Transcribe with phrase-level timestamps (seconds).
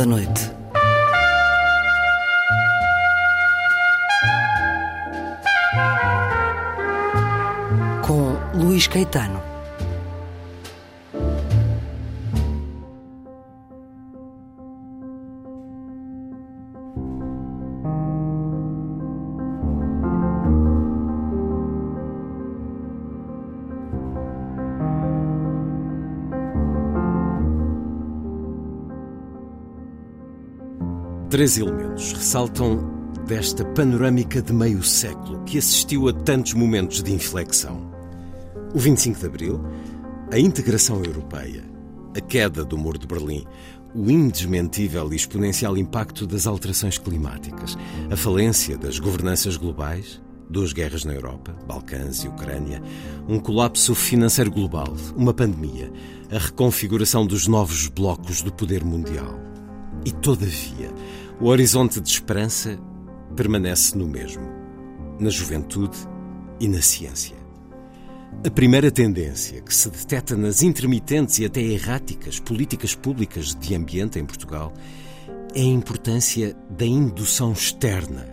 [0.00, 0.49] Da noite.
[31.40, 37.90] Três elementos ressaltam desta panorâmica de meio século que assistiu a tantos momentos de inflexão.
[38.74, 39.64] O 25 de Abril,
[40.30, 41.64] a integração europeia,
[42.14, 43.46] a queda do Muro de Berlim,
[43.94, 47.74] o indesmentível e exponencial impacto das alterações climáticas,
[48.10, 52.82] a falência das governanças globais, duas guerras na Europa, Balcãs e Ucrânia,
[53.26, 55.90] um colapso financeiro global, uma pandemia,
[56.30, 59.48] a reconfiguração dos novos blocos do poder mundial.
[60.04, 60.90] E, todavia,
[61.40, 62.78] o horizonte de esperança
[63.34, 64.46] permanece no mesmo,
[65.18, 65.96] na juventude
[66.60, 67.34] e na ciência.
[68.46, 74.18] A primeira tendência que se detecta nas intermitentes e até erráticas políticas públicas de ambiente
[74.18, 74.72] em Portugal
[75.54, 78.28] é a importância da indução externa.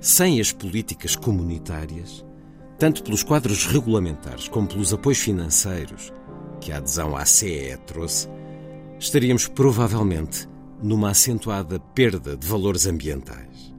[0.00, 2.24] Sem as políticas comunitárias,
[2.78, 6.12] tanto pelos quadros regulamentares como pelos apoios financeiros
[6.62, 8.26] que a adesão à CE trouxe,
[8.98, 10.48] estaríamos provavelmente
[10.82, 13.74] numa acentuada perda de valores ambientais.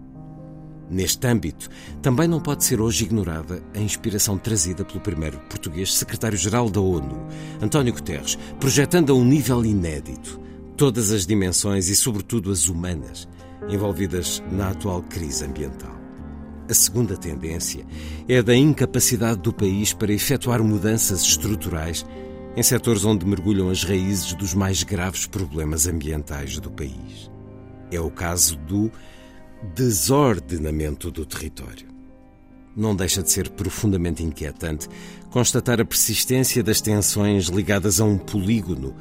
[0.89, 1.69] Neste âmbito,
[2.01, 7.27] também não pode ser hoje ignorada a inspiração trazida pelo primeiro português secretário-geral da ONU,
[7.61, 10.39] António Guterres, projetando a um nível inédito
[10.77, 13.27] todas as dimensões e, sobretudo, as humanas
[13.67, 15.97] envolvidas na atual crise ambiental.
[16.69, 17.85] A segunda tendência
[18.27, 22.05] é a da incapacidade do país para efetuar mudanças estruturais
[22.57, 27.29] em setores onde mergulham as raízes dos mais graves problemas ambientais do país.
[27.91, 28.91] É o caso do
[29.75, 31.85] desordenamento do território.
[32.75, 34.89] Não deixa de ser profundamente inquietante
[35.29, 38.95] constatar a persistência das tensões ligadas a um polígono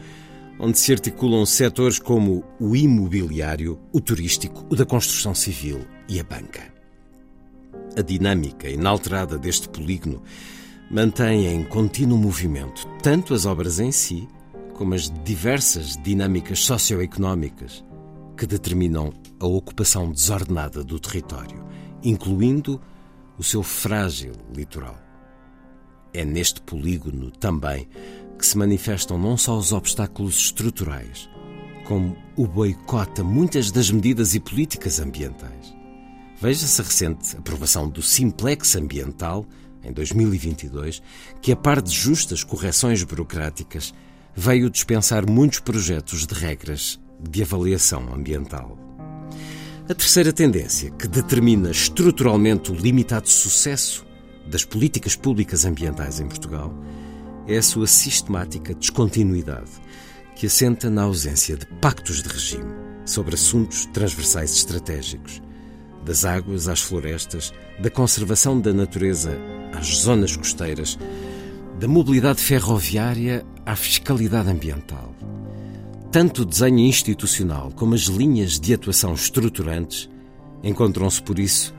[0.59, 6.25] onde se articulam setores como o imobiliário, o turístico, o da construção civil e a
[6.25, 6.75] banca.
[7.97, 10.23] A dinâmica inalterada deste polígono
[10.91, 14.29] mantém em contínuo movimento tanto as obras em si,
[14.75, 17.85] como as diversas dinâmicas socioeconómicas
[18.37, 21.65] que determinam a ocupação desordenada do território,
[22.03, 22.81] incluindo
[23.39, 24.99] o seu frágil litoral.
[26.13, 27.89] É neste polígono também
[28.39, 31.29] que se manifestam não só os obstáculos estruturais,
[31.85, 35.75] como o boicote a muitas das medidas e políticas ambientais.
[36.39, 39.47] Veja-se a recente aprovação do Simplex Ambiental
[39.87, 41.03] em 2022,
[41.41, 43.95] que, a par de justas correções burocráticas,
[44.35, 48.79] veio dispensar muitos projetos de regras de avaliação ambiental.
[49.89, 54.05] A terceira tendência, que determina estruturalmente o limitado sucesso
[54.51, 56.75] das políticas públicas ambientais em Portugal,
[57.47, 59.71] é a sua sistemática descontinuidade,
[60.35, 62.75] que assenta na ausência de pactos de regime
[63.07, 65.41] sobre assuntos transversais estratégicos,
[66.05, 69.39] das águas às florestas, da conservação da natureza
[69.77, 70.99] às zonas costeiras,
[71.79, 75.15] da mobilidade ferroviária à fiscalidade ambiental.
[76.11, 80.09] Tanto o desenho institucional como as linhas de atuação estruturantes
[80.63, 81.75] encontram-se, por isso,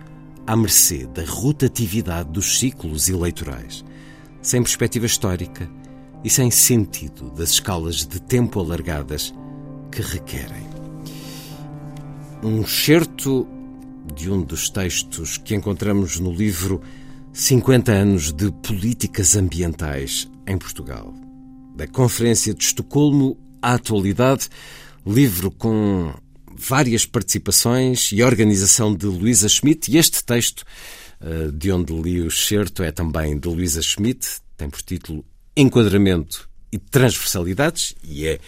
[0.45, 3.83] à mercê da rotatividade dos ciclos eleitorais,
[4.41, 5.69] sem perspectiva histórica
[6.23, 9.33] e sem sentido das escalas de tempo alargadas
[9.91, 10.67] que requerem.
[12.43, 13.47] Um certo
[14.15, 16.81] de um dos textos que encontramos no livro
[17.37, 21.13] 50 anos de políticas ambientais em Portugal.
[21.75, 24.49] Da Conferência de Estocolmo à atualidade,
[25.05, 26.11] livro com
[26.51, 30.65] várias participações e organização de Luísa Schmidt, e este texto,
[31.21, 35.23] eh, de onde li o excerto, é também de Luísa Schmidt, tem por título
[35.55, 38.39] Enquadramento e Transversalidades, e é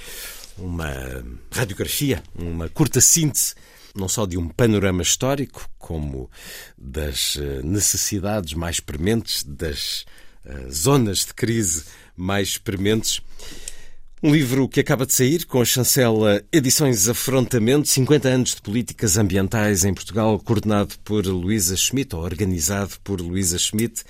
[0.57, 3.53] uma radiografia, uma curta síntese
[4.00, 6.30] não só de um panorama histórico, como
[6.78, 10.06] das eh, necessidades mais prementes, das
[10.46, 11.86] eh, zonas de crise
[12.16, 13.22] mais prementes.
[14.22, 19.18] Um livro que acaba de sair com a chancela Edições Afrontamento, 50 anos de políticas
[19.18, 24.04] ambientais em Portugal, coordenado por Luísa Schmidt, ou organizado por Luísa Schmidt.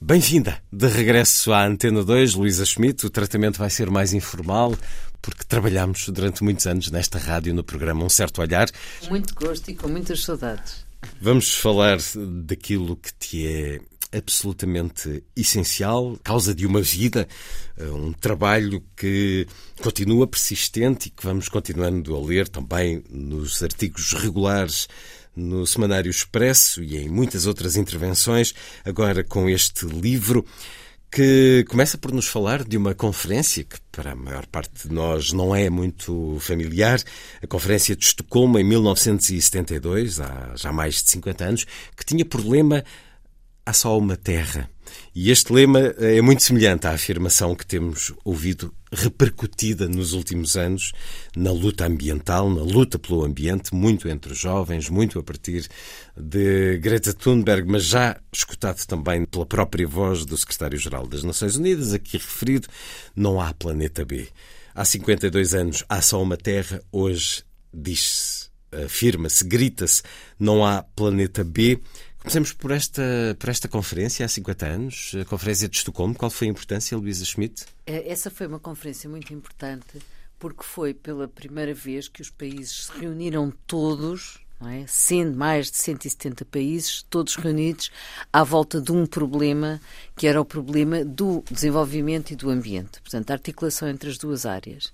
[0.00, 3.06] Bem-vinda de regresso à Antena 2, Luísa Schmidt.
[3.06, 4.74] O tratamento vai ser mais informal,
[5.20, 8.68] porque trabalhamos durante muitos anos nesta rádio, no programa Um Certo Olhar.
[9.08, 10.84] Muito gosto e com muitas saudades.
[11.20, 11.98] Vamos falar
[12.44, 13.80] daquilo que te é
[14.12, 17.28] absolutamente essencial, causa de uma vida,
[17.76, 19.46] eh, um trabalho que
[19.80, 24.88] continua persistente e que vamos continuando a ler também nos artigos regulares
[25.34, 28.52] no Semanário Expresso e em muitas outras intervenções,
[28.84, 30.44] agora com este livro
[31.10, 35.32] que começa por nos falar de uma conferência que para a maior parte de nós
[35.32, 37.00] não é muito familiar,
[37.42, 41.66] a Conferência de Estocolmo em 1972, há já mais de 50 anos,
[41.96, 42.84] que tinha por lema
[43.70, 44.68] Há só uma terra.
[45.14, 50.90] E este lema é muito semelhante à afirmação que temos ouvido repercutida nos últimos anos
[51.36, 55.68] na luta ambiental, na luta pelo ambiente, muito entre os jovens, muito a partir
[56.16, 61.94] de Greta Thunberg, mas já escutado também pela própria voz do secretário-geral das Nações Unidas,
[61.94, 62.66] aqui referido,
[63.14, 64.26] não há planeta B.
[64.74, 68.50] Há 52 anos há só uma Terra, hoje diz-se,
[68.84, 70.02] afirma-se, grita-se,
[70.38, 71.80] não há planeta B.
[72.20, 73.02] Começamos por esta,
[73.38, 76.14] por esta conferência há 50 anos, a Conferência de Estocolmo.
[76.14, 77.64] Qual foi a importância, Luísa Schmidt?
[77.86, 79.98] É, essa foi uma conferência muito importante
[80.38, 84.84] porque foi pela primeira vez que os países se reuniram todos é?
[84.86, 87.90] sendo mais de 170 países, todos reunidos
[88.30, 89.80] à volta de um problema
[90.14, 94.44] que era o problema do desenvolvimento e do ambiente, portanto, a articulação entre as duas
[94.44, 94.92] áreas.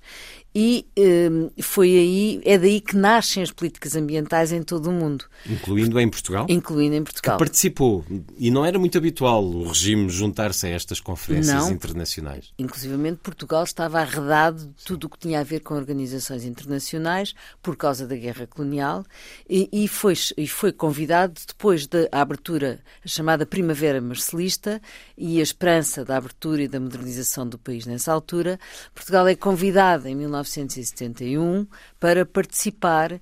[0.59, 5.27] E um, foi aí, é daí que nascem as políticas ambientais em todo o mundo.
[5.45, 6.47] Incluindo em Portugal?
[6.49, 7.37] Incluindo em Portugal.
[7.37, 8.03] Que participou.
[8.39, 12.55] E não era muito habitual o regime juntar-se a estas conferências não, internacionais.
[12.59, 17.77] Inclusivamente Portugal estava arredado de tudo o que tinha a ver com organizações internacionais por
[17.77, 19.05] causa da guerra colonial
[19.47, 24.81] e, e, foi, e foi convidado depois da abertura, a chamada Primavera Marcelista
[25.19, 28.59] e a esperança da abertura e da modernização do país nessa altura.
[28.95, 33.21] Portugal é convidado em 19 1971 para participar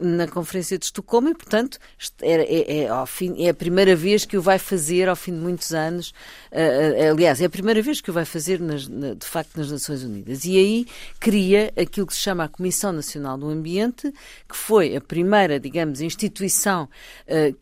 [0.00, 1.78] na Conferência de Estocolmo e, portanto,
[2.20, 5.38] é, é, é, fim, é, a primeira vez que o vai fazer ao fim de
[5.38, 6.10] muitos anos.
[6.52, 9.70] Uh, aliás, é a primeira vez que o vai fazer, nas, na, de facto, nas
[9.70, 10.44] Nações Unidas.
[10.44, 10.86] E aí
[11.18, 14.12] cria aquilo que se chama a Comissão Nacional do Ambiente,
[14.48, 16.88] que foi a primeira, digamos, instituição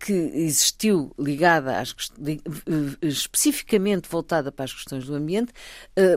[0.01, 1.95] que existiu ligada às
[3.03, 5.53] especificamente voltada para as questões do ambiente.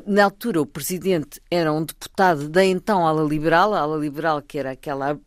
[0.05, 4.57] Na altura, o presidente era um deputado da então ala liberal, a ala liberal que
[4.57, 5.19] era aquela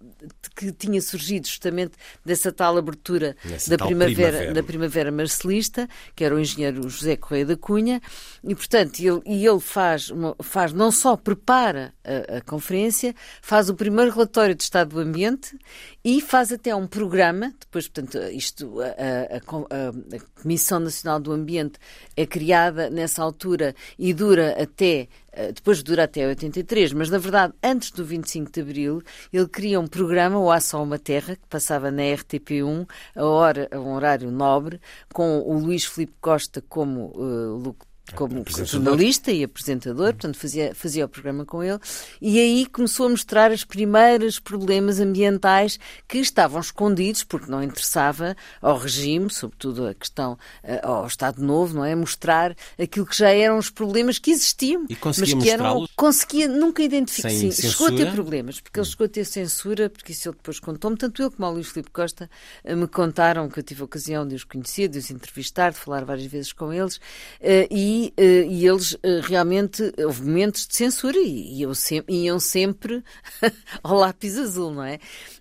[0.56, 1.92] que que tinha surgido justamente
[2.24, 3.36] dessa tal abertura
[3.66, 5.12] da primavera, primavera, da primavera.
[5.12, 8.00] marcelista, que era o engenheiro José Correia da Cunha,
[8.44, 13.74] e portanto ele, e ele faz, faz não só prepara a, a conferência, faz o
[13.74, 15.56] primeiro relatório de estado do ambiente
[16.04, 21.32] e faz até um programa, depois, portanto, isto, a, a, a, a Comissão Nacional do
[21.32, 21.78] Ambiente
[22.16, 27.52] é criada nessa altura e dura até eh, depois dura até 83, mas na verdade,
[27.62, 31.90] antes do 25 de Abril, ele cria um programa, o Só Uma Terra, que passava
[31.90, 34.80] na RTP1, a, hora, a um horário nobre,
[35.12, 37.76] com o Luís Filipe Costa como uh,
[38.14, 41.78] como jornalista e apresentador, portanto fazia, fazia o programa com ele,
[42.20, 48.36] e aí começou a mostrar os primeiros problemas ambientais que estavam escondidos, porque não interessava
[48.60, 51.94] ao regime, sobretudo a questão eh, ao Estado Novo, não é?
[51.94, 55.86] Mostrar aquilo que já eram os problemas que existiam, mas que eram.
[55.96, 57.30] Conseguia nunca identificar.
[57.30, 57.72] Sim, censura?
[57.72, 60.96] chegou a ter problemas, porque ele chegou a ter censura, porque isso ele depois contou-me,
[60.96, 62.30] tanto ele como o Luís Filipe Costa
[62.64, 65.78] eh, me contaram que eu tive a ocasião de os conhecer, de os entrevistar, de
[65.78, 67.00] falar várias vezes com eles,
[67.40, 72.04] eh, e e, uh, e eles uh, realmente, houve momentos de censura e, e se,
[72.08, 73.02] iam sempre
[73.82, 74.98] ao lápis azul, não é?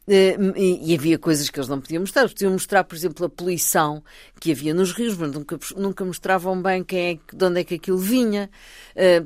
[0.08, 2.28] Uh, e, havia coisas que eles não podiam mostrar.
[2.28, 4.04] Podiam mostrar, por exemplo, a poluição
[4.40, 7.76] que havia nos rios, mas nunca, nunca mostravam bem quem é, de onde é que
[7.76, 8.50] aquilo vinha.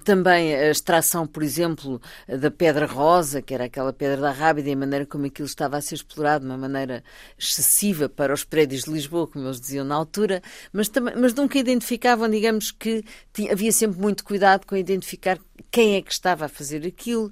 [0.04, 4.74] também a extração, por exemplo, da pedra rosa, que era aquela pedra da Rábida, e
[4.74, 7.04] a maneira como aquilo estava a ser explorado de uma maneira
[7.38, 11.58] excessiva para os prédios de Lisboa, como eles diziam na altura, mas, também, mas nunca
[11.58, 15.40] identificavam, digamos que tinha, havia sempre muito cuidado com identificar
[15.72, 17.32] quem é que estava a fazer aquilo,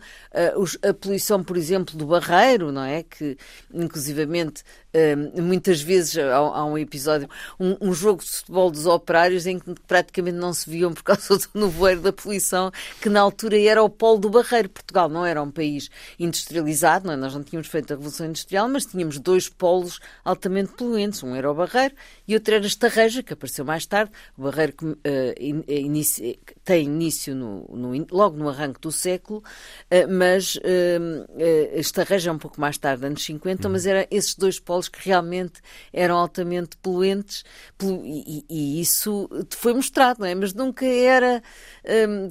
[0.55, 3.03] os, a poluição, por exemplo, do barreiro, não é?
[3.03, 3.37] Que,
[3.73, 4.63] inclusivamente,
[4.97, 9.59] uh, muitas vezes há, há um episódio, um, um, jogo de futebol dos operários em
[9.59, 13.83] que praticamente não se viam por causa do nevoeiro da poluição, que na altura era
[13.83, 14.69] o polo do barreiro.
[14.69, 15.89] Portugal não era um país
[16.19, 17.17] industrializado, não é?
[17.17, 21.23] nós não tínhamos feito a Revolução Industrial, mas tínhamos dois polos altamente poluentes.
[21.23, 21.95] Um era o barreiro
[22.27, 24.11] e outro era a Estarreja, que apareceu mais tarde.
[24.37, 24.97] O barreiro que uh,
[25.39, 29.43] in, inicia, tem início no, no logo no arranque do século,
[29.89, 30.99] eh, mas eh,
[31.37, 35.07] eh, esta região um pouco mais tarde, anos 50, mas eram esses dois polos que
[35.07, 37.43] realmente eram altamente poluentes
[37.81, 40.35] e, e isso foi mostrado, não é?
[40.35, 41.41] Mas nunca era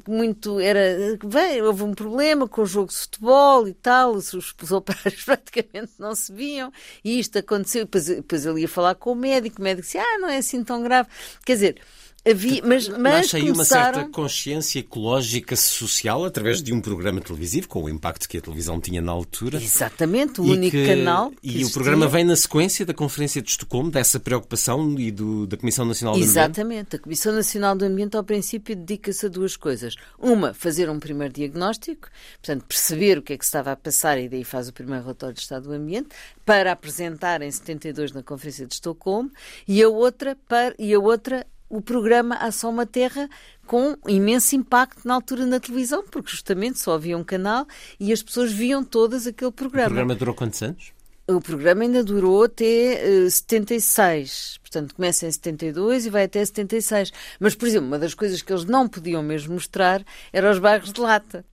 [0.07, 4.73] muito, era, bem, houve um problema com o jogo de futebol e tal, os, os
[4.73, 6.73] operários praticamente não se viam
[7.05, 10.19] e isto aconteceu, depois, depois ele ia falar com o médico, o médico disse, ah,
[10.19, 11.09] não é assim tão grave.
[11.45, 11.83] Quer dizer,
[12.29, 13.87] Havia, mas, mas Nasce aí começaram...
[13.87, 18.41] uma certa consciência ecológica social através de um programa televisivo, com o impacto que a
[18.41, 19.63] televisão tinha na altura.
[19.63, 21.33] Exatamente, o único que, canal.
[21.41, 21.67] e existia.
[21.67, 25.85] o programa vem na sequência da Conferência de Estocolmo, dessa preocupação e do, da Comissão
[25.85, 26.61] Nacional do Exatamente.
[26.61, 26.67] Ambiente.
[26.67, 26.97] Exatamente.
[26.97, 29.95] A Comissão Nacional do Ambiente, ao princípio, dedica-se a duas coisas.
[30.19, 32.09] Uma, fazer um primeiro diagnóstico,
[32.43, 35.03] portanto, perceber o que é que se estava a passar e daí faz o primeiro
[35.03, 36.09] relatório de Estado do Ambiente,
[36.45, 39.31] para apresentar em 72 na Conferência de Estocolmo,
[39.69, 43.29] e a outra, para, e a outra o programa Ação Uma Terra
[43.67, 47.67] com imenso impacto na altura na televisão, porque justamente só havia um canal
[47.99, 49.87] e as pessoas viam todas aquele programa.
[49.87, 50.93] O programa durou quantos anos?
[51.29, 54.59] O programa ainda durou até uh, eh, 76.
[54.63, 57.13] Portanto, começa em 72 e vai até 76.
[57.41, 60.93] Mas, por exemplo, uma das coisas que eles não podiam mesmo mostrar era os bairros
[60.93, 61.45] de lata.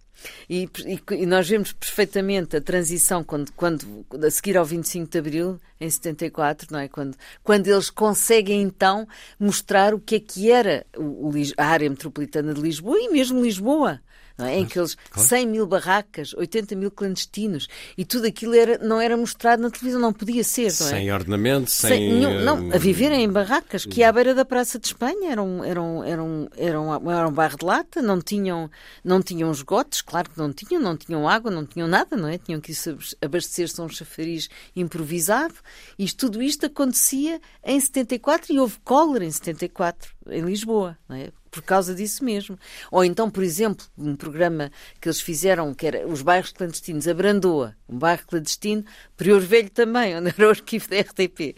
[0.50, 5.18] E, e, e, nós vemos perfeitamente a transição quando, quando, a seguir ao 25 de
[5.18, 6.88] Abril, em 74, não é?
[6.88, 9.08] Quando, quando eles conseguem então
[9.40, 13.42] mostrar o que é que era o, o, a área metropolitana de Lisboa e mesmo
[13.42, 14.02] Lisboa
[14.38, 14.58] não é?
[14.58, 15.30] em que eles, claro.
[15.30, 20.00] 100 mil barracas, 80 mil clandestinos, e tudo aquilo era, não era mostrado na televisão,
[20.00, 20.74] não podia ser.
[20.80, 20.92] Não é?
[20.92, 21.90] Sem ordenamento, sem.
[21.90, 25.64] sem nenhum, não, a viverem em barracas, que à beira da Praça de Espanha eram,
[25.64, 28.70] eram, eram, eram, eram um barro de lata, não tinham,
[29.04, 32.38] não tinham esgotos, claro que não tinham, não tinham água, não tinham nada, não é?
[32.38, 32.74] Tinham que
[33.22, 35.56] abastecer-se a um chafariz improvisado,
[35.98, 41.32] e tudo isto acontecia em 74 e houve cólera em 74, em Lisboa, não é?
[41.54, 42.58] Por causa disso mesmo.
[42.92, 47.14] Ou então, por exemplo, um programa que eles fizeram, que era os bairros clandestinos, a
[47.14, 48.84] Brandoa, um bairro clandestino,
[49.16, 51.56] Prior Velho também, onde era o arquivo da RTP.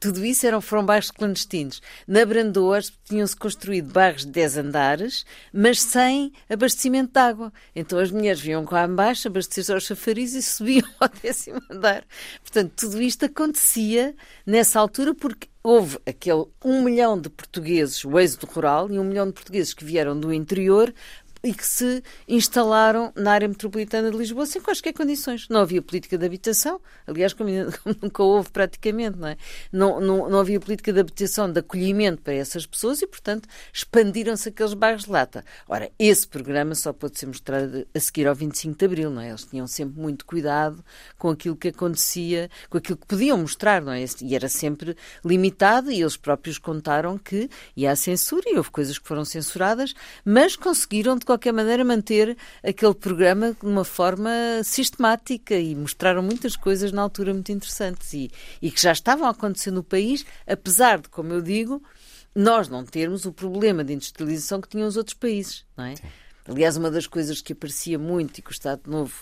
[0.00, 1.82] Tudo isso eram, bairros clandestinos.
[2.06, 7.52] Na Brandoa tinham-se construído bairros de 10 andares, mas sem abastecimento de água.
[7.74, 9.90] Então as mulheres vinham cá abaixo, abastecer-se aos
[10.34, 12.04] e subiam ao décimo andar.
[12.42, 14.14] Portanto, tudo isto acontecia
[14.46, 19.26] nessa altura porque houve aquele um milhão de portugueses, o êxodo rural, e um milhão
[19.26, 20.94] de portugueses que vieram do interior
[21.42, 25.48] e que se instalaram na área metropolitana de Lisboa sem quaisquer condições.
[25.48, 27.48] Não havia política de habitação, aliás, como,
[28.02, 29.36] nunca houve praticamente, não é?
[29.72, 34.48] Não, não, não havia política de habitação, de acolhimento para essas pessoas e, portanto, expandiram-se
[34.48, 35.44] aqueles bairros de lata.
[35.68, 39.28] Ora, esse programa só pode ser mostrado a seguir ao 25 de Abril, não é?
[39.28, 40.84] Eles tinham sempre muito cuidado
[41.16, 44.04] com aquilo que acontecia, com aquilo que podiam mostrar, não é?
[44.22, 48.98] E era sempre limitado e eles próprios contaram que ia à censura e houve coisas
[48.98, 54.30] que foram censuradas, mas conseguiram, de qualquer maneira, manter aquele programa de uma forma
[54.64, 58.30] sistemática e mostraram muitas coisas na altura muito interessantes e,
[58.62, 61.82] e que já estavam a acontecer no país, apesar de, como eu digo,
[62.34, 65.96] nós não termos o problema de industrialização que tinham os outros países, não é?
[65.96, 66.02] Sim.
[66.48, 69.14] Aliás, uma das coisas que aparecia muito e que o Estado Novo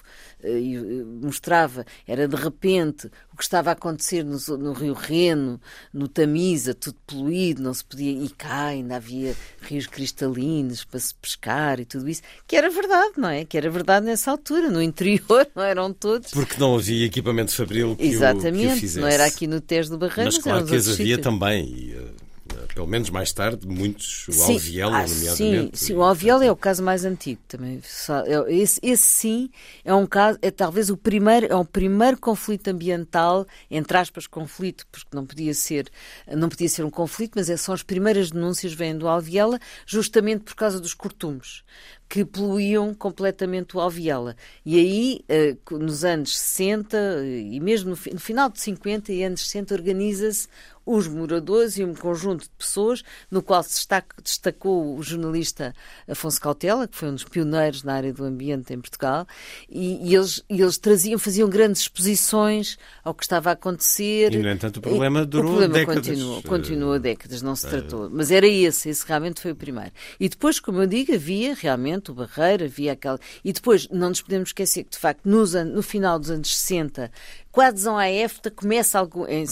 [0.44, 5.60] uh, mostrava era, de repente, o que estava a acontecer no, no, Rio Reno,
[5.92, 8.12] no Tamisa, tudo poluído, não se podia.
[8.12, 13.14] E cá ainda havia rios cristalinos para se pescar e tudo isso, que era verdade,
[13.16, 13.44] não é?
[13.44, 14.70] Que era verdade nessa altura.
[14.70, 16.30] No interior não eram todos.
[16.30, 19.00] Porque não havia equipamento fabril que Exatamente, o, que o fizesse.
[19.00, 21.64] não era aqui no Tejo do Barreiro, mas claro que as havia também.
[21.66, 22.25] E, uh
[22.74, 25.78] pelo menos mais tarde, muitos, o Alviela, ah, nomeadamente.
[25.78, 27.80] Sim, sim, o Alviela é o caso mais antigo também.
[28.26, 29.50] É, esse, esse, sim
[29.84, 34.86] é um caso, é talvez o primeiro, é o primeiro conflito ambiental, entre aspas, conflito,
[34.90, 35.90] porque não podia ser,
[36.26, 40.44] não podia ser um conflito, mas é, são as primeiras denúncias vêm do Alviela, justamente
[40.44, 41.64] por causa dos cortumes
[42.08, 44.36] que poluíam completamente o Alviela.
[44.64, 49.74] E aí, eh, nos anos 60 e mesmo no final de 50 e anos 60,
[49.74, 50.48] organiza-se
[50.86, 53.84] os moradores e um conjunto de pessoas, no qual se
[54.22, 55.74] destacou o jornalista
[56.08, 59.26] Afonso Cautela, que foi um dos pioneiros na área do ambiente em Portugal,
[59.68, 64.32] e, e eles, e eles traziam, faziam grandes exposições ao que estava a acontecer.
[64.32, 66.06] E, no entanto, o problema durou o problema décadas.
[66.06, 68.08] Continuou, continuou décadas, não se tratou.
[68.08, 69.90] Mas era esse, esse realmente foi o primeiro.
[70.20, 73.18] E depois, como eu digo, havia realmente o Barreiro, havia aquela...
[73.44, 77.10] E depois, não nos podemos esquecer que, de facto, nos, no final dos anos 60,
[77.56, 79.46] com a adesão à EFTA, começa algo, em,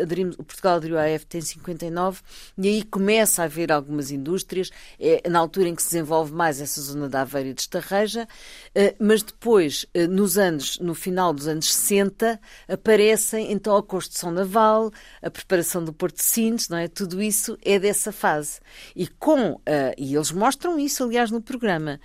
[0.00, 2.22] aderimos, Portugal aderiu à EFTA em 59
[2.56, 6.58] e aí começa a haver algumas indústrias, é na altura em que se desenvolve mais
[6.58, 8.26] essa zona da Aveira e de Estarreja,
[8.74, 14.30] eh, mas depois, eh, nos anos, no final dos anos 60, aparecem então a construção
[14.30, 16.88] naval, a preparação do Porto de Sines, não é?
[16.88, 18.58] Tudo isso é dessa fase.
[18.96, 22.00] E com, eh, e eles mostram isso, aliás, no programa,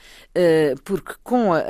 [0.83, 1.61] porque com a,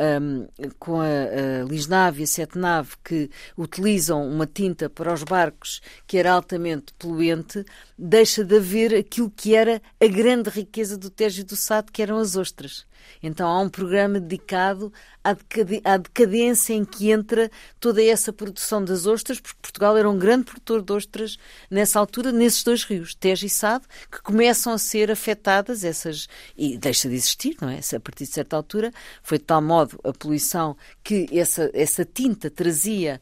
[0.79, 6.17] com a, a Lisnave e a Setnave, que utilizam uma tinta para os barcos que
[6.17, 7.65] era altamente poluente,
[7.97, 12.01] deixa de haver aquilo que era a grande riqueza do Tejo e do Sado, que
[12.01, 12.87] eram as ostras.
[13.21, 14.91] Então há um programa dedicado
[15.23, 20.45] à, decadência em que entra toda essa produção das ostras, porque Portugal era um grande
[20.45, 21.37] produtor de ostras
[21.69, 26.27] nessa altura, nesses dois rios, Tejo e Sado, que começam a ser afetadas essas
[26.57, 27.79] e deixa de existir, não é?
[27.79, 28.91] A partir de certa altura
[29.21, 33.19] foi de tal modo a poluição que essa, essa tinta trazia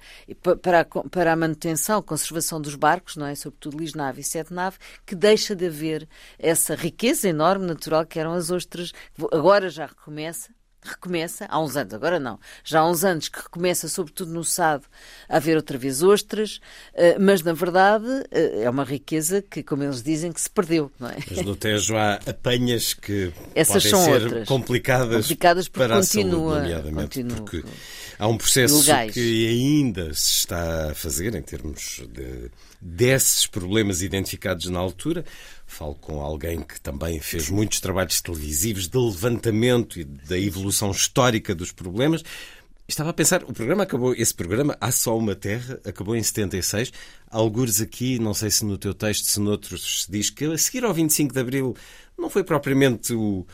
[0.62, 3.36] para a, para a manutenção, conservação dos barcos, não é?
[3.36, 6.08] Sobretudo Lisnave e Sete Nave, que deixa de haver
[6.38, 8.92] essa riqueza enorme natural que eram as ostras.
[9.32, 10.50] Agora já recomeça,
[10.82, 14.86] recomeça, há uns anos, agora não, já há uns anos que recomeça, sobretudo no Sado,
[15.28, 16.60] a haver outra vez ostras,
[16.94, 20.92] eh, mas na verdade eh, é uma riqueza que, como eles dizem, que se perdeu,
[21.00, 21.18] não é?
[21.30, 24.48] Mas no Tejo há apanhas que Essas podem são ser outras.
[24.48, 27.64] complicadas, complicadas porque para continua, a saúde, nomeadamente, continua, porque
[28.18, 34.68] há um processo que ainda se está a fazer em termos de, desses problemas identificados
[34.68, 35.26] na altura,
[35.68, 41.54] Falo com alguém que também fez muitos trabalhos televisivos de levantamento e da evolução histórica
[41.54, 42.24] dos problemas.
[42.88, 46.94] Estava a pensar, o programa acabou, esse programa, Há Só Uma Terra, acabou em 76.
[47.30, 50.86] Algures aqui, não sei se no teu texto, se noutros, se diz que a seguir
[50.86, 51.76] ao 25 de Abril
[52.18, 53.46] não foi propriamente o,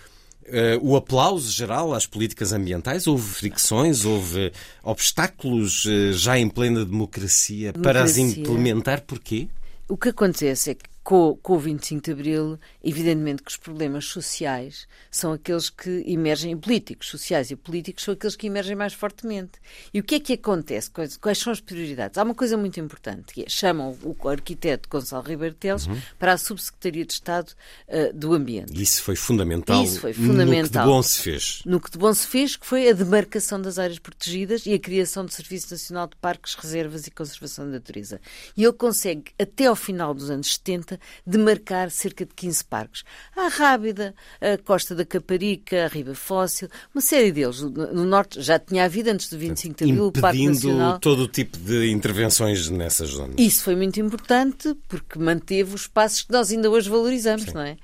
[0.45, 3.07] Uh, o aplauso geral às políticas ambientais?
[3.07, 4.51] Houve fricções, houve
[4.83, 9.03] obstáculos uh, já em plena democracia, democracia, para as implementar?
[9.03, 9.47] Porquê?
[9.87, 14.05] O que acontece é que com, com o 25 de Abril, evidentemente que os problemas
[14.05, 19.59] sociais são aqueles que emergem, políticos, sociais e políticos, são aqueles que emergem mais fortemente.
[19.93, 20.89] E o que é que acontece?
[20.89, 22.17] Quais, quais são as prioridades?
[22.17, 25.99] Há uma coisa muito importante, que é, chamam o arquiteto Gonçalo Ribeiro Teles uhum.
[26.17, 28.81] para a Subsecretaria de Estado uh, do Ambiente.
[28.81, 29.83] Isso foi fundamental.
[29.83, 30.63] Isso foi fundamental.
[30.63, 31.61] No que de bom se fez.
[31.65, 34.79] No que de bom se fez, que foi a demarcação das áreas protegidas e a
[34.79, 38.21] criação do Serviço Nacional de Parques, Reservas e Conservação da Natureza.
[38.55, 40.92] E ele consegue, até ao final dos anos 70,
[41.25, 43.03] de marcar cerca de 15 parques.
[43.35, 47.61] A Rábida, a Costa da Caparica, a Riba Fóssil, uma série deles.
[47.61, 50.99] No Norte já tinha havido antes do 25 de Abril, o Parque Nacional.
[50.99, 53.35] todo o tipo de intervenções nessas zonas.
[53.37, 57.53] Isso foi muito importante porque manteve os espaços que nós ainda hoje valorizamos, Sim.
[57.53, 57.77] não é?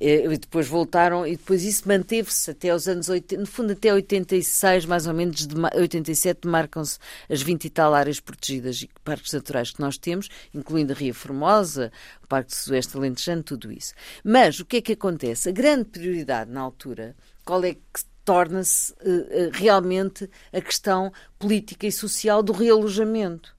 [0.00, 4.86] E depois voltaram, e depois isso manteve-se até os anos 80, no fundo até 86,
[4.86, 6.98] mais ou menos, de 87, marcam-se
[7.30, 11.14] as 20 e tal áreas protegidas e parques naturais que nós temos, incluindo a Ria
[11.14, 13.94] Formosa, o Parque do Sudoeste Alentejano, tudo isso.
[14.24, 15.48] Mas o que é que acontece?
[15.48, 17.80] A grande prioridade na altura, qual é que
[18.24, 23.54] torna-se uh, realmente a questão política e social do realojamento.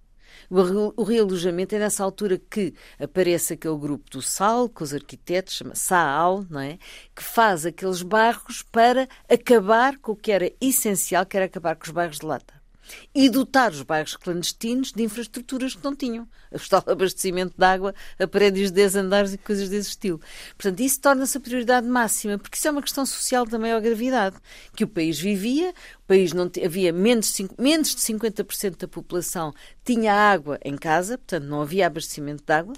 [0.50, 5.76] O realojamento é nessa altura que aparece aquele grupo do SAL, com os arquitetos, chama
[5.76, 6.78] SAAL, não é?
[7.16, 11.86] Que faz aqueles bairros para acabar com o que era essencial, que era acabar com
[11.86, 12.65] os bairros de lata
[13.14, 16.28] e dotar os bairros clandestinos de infraestruturas que não tinham.
[16.52, 20.22] O abastecimento de água a prédios de 10 andares e coisas desse estilo.
[20.58, 24.38] Portanto, isso torna-se a prioridade máxima, porque isso é uma questão social da maior gravidade.
[24.76, 29.54] Que o país vivia, o país não havia menos de, menos de 50% da população
[29.84, 32.74] tinha água em casa, portanto, não havia abastecimento de água.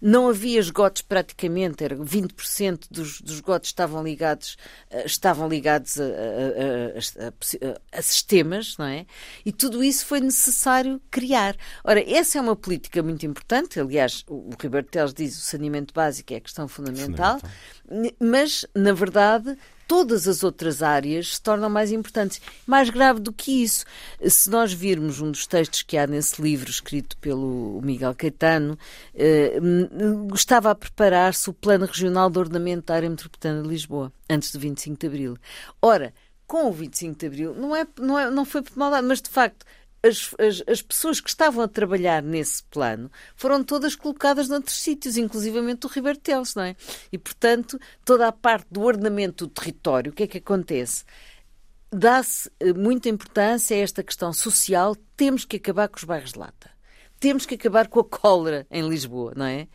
[0.00, 4.56] Não havia esgotos praticamente, era 20% dos, dos esgotos estavam ligados,
[4.90, 9.06] uh, estavam ligados a, a, a, a, sistemas, não é?
[9.44, 11.56] E tudo isso foi necessário criar.
[11.82, 15.92] Ora, essa é uma política muito importante, aliás, o, o Ribeiro Teles diz o saneamento
[15.94, 17.40] básico é a questão fundamental,
[17.86, 18.16] fundamental.
[18.20, 22.40] mas, na verdade, todas as outras áreas se tornam mais importantes.
[22.66, 23.84] Mais grave do que isso,
[24.26, 28.78] se nós virmos um dos textos que há nesse livro, escrito pelo Miguel Caetano,
[29.14, 29.58] eh,
[30.34, 34.58] estava a preparar-se o Plano Regional de Ordenamento da Área Metropolitana de Lisboa, antes do
[34.58, 35.36] 25 de Abril.
[35.80, 36.12] Ora,
[36.46, 39.28] com o 25 de Abril, não, é, não, é, não foi por maldade, mas de
[39.28, 39.64] facto
[40.04, 45.16] as, as, as, pessoas que estavam a trabalhar nesse plano foram todas colocadas noutros sítios,
[45.16, 46.76] inclusivamente o Ribeiro Teles, não é?
[47.10, 51.04] E, portanto, toda a parte do ordenamento do território, o que é que acontece?
[51.90, 56.38] Dá-se eh, muita importância a esta questão social, temos que acabar com os bairros de
[56.38, 56.70] lata.
[57.18, 59.66] Temos que acabar com a cólera em Lisboa, não é?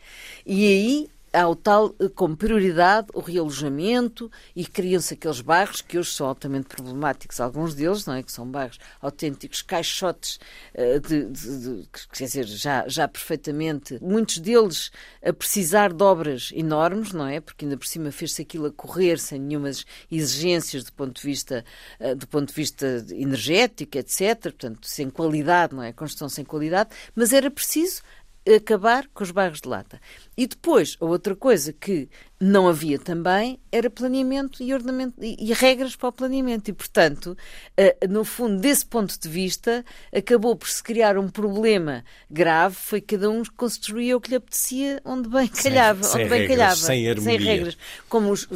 [0.46, 5.98] E aí há o tal eh, como prioridade o realojamento e criam-se aqueles bairros que
[5.98, 8.22] hoje são altamente problemáticos, alguns deles, não é?
[8.22, 10.38] Que são bairros autênticos caixotes
[10.74, 14.90] uh, de, de, de, quer dizer, já, já perfeitamente, muitos deles
[15.24, 17.40] a precisar de obras enormes, não é?
[17.40, 21.64] Porque ainda por cima fez-se aquilo a correr sem nenhumas exigências do ponto de vista,
[22.00, 24.42] uh, do ponto de vista energético, etc.
[24.42, 25.92] Portanto, sem qualidade, não é?
[25.92, 28.02] Construção sem qualidade, mas era preciso
[28.48, 30.00] acabar com os bairros de lata.
[30.36, 32.08] E depois, a outra coisa que
[32.40, 36.70] não havia também era planeamento e ordenamento e, regras para o planeamento.
[36.70, 37.36] E portanto
[37.78, 43.00] uh, no fundo desse ponto de vista acabou por se criar um problema grave foi
[43.02, 46.76] cada um construía o que lhe apetecia onde bem calhava sem, onde bem regras, calhava
[46.76, 47.76] sem, sem regras.
[48.08, 48.48] Como os,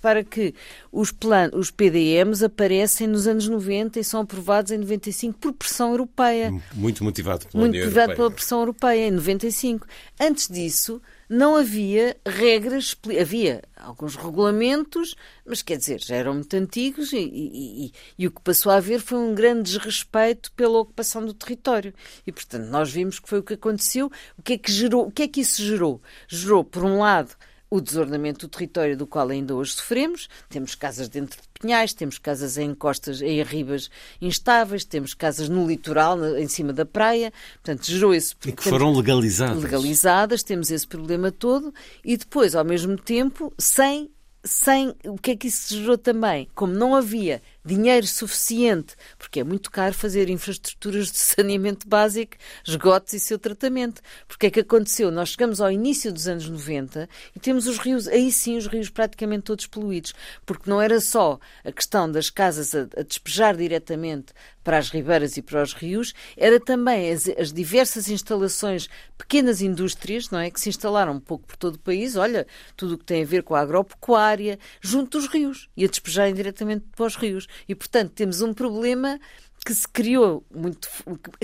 [0.00, 0.54] para que
[0.90, 5.90] os plan, os PDMs aparecem nos anos 90 e são aprovados em 95 por pressão
[5.90, 6.50] europeia.
[6.72, 8.16] Muito motivado pela muito União motivado Europeia.
[8.16, 9.86] pela pressão europeia em 95
[10.18, 17.12] antes disso não havia regras, havia alguns regulamentos, mas quer dizer, já eram muito antigos
[17.12, 21.24] e, e, e, e, o que passou a haver foi um grande desrespeito pela ocupação
[21.24, 21.92] do território.
[22.26, 24.10] E, portanto, nós vimos que foi o que aconteceu.
[24.38, 25.06] O que é que gerou?
[25.06, 26.00] O que é que isso gerou?
[26.28, 27.34] Gerou, por um lado,
[27.68, 30.28] o desordenamento do território do qual ainda hoje sofremos.
[30.48, 33.90] Temos casas dentro de pinhais, temos casas em costas, em arribas
[34.20, 37.32] instáveis, temos casas no litoral, em cima da praia.
[37.62, 39.62] Portanto, gerou esse E que foram legalizadas.
[39.62, 41.72] Legalizadas, temos esse problema todo
[42.04, 44.10] e depois, ao mesmo tempo, sem
[44.46, 46.48] sem o que é que isso gerou também?
[46.54, 53.12] Como não havia dinheiro suficiente, porque é muito caro fazer infraestruturas de saneamento básico, esgotos
[53.12, 54.00] e seu tratamento.
[54.28, 55.10] Porque é que aconteceu?
[55.10, 58.88] Nós chegamos ao início dos anos 90 e temos os rios, aí sim os rios
[58.88, 64.32] praticamente todos poluídos, porque não era só a questão das casas a, a despejar diretamente
[64.66, 70.28] para as ribeiras e para os rios, era também as, as, diversas instalações, pequenas indústrias,
[70.28, 72.44] não é, que se instalaram um pouco por todo o país, olha,
[72.76, 76.34] tudo o que tem a ver com a agropecuária, junto dos rios, e a despejarem
[76.34, 77.46] diretamente para os rios.
[77.68, 79.18] E, portanto, temos um problema
[79.64, 80.88] que se criou muito,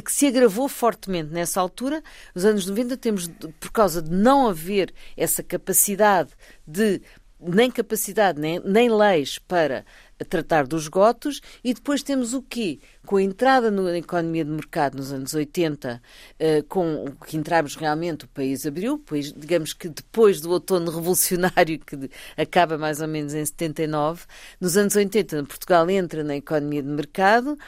[0.04, 2.02] que se agravou fortemente nessa altura.
[2.34, 6.30] Nos anos 90 temos, por causa de não haver essa capacidade
[6.64, 7.02] de
[7.42, 9.84] nem capacidade, nem, nem leis para
[10.24, 12.78] tratar dos esgotos e depois temos o quê?
[13.04, 16.00] Com a entrada na economia de mercado nos anos 80,
[16.38, 21.78] eh, com que entramos realmente, o país abriu, pois, digamos que depois do outono revolucionário,
[21.80, 24.24] que acaba mais ou menos em 79,
[24.60, 27.58] nos anos 80 Portugal entra na economia de mercado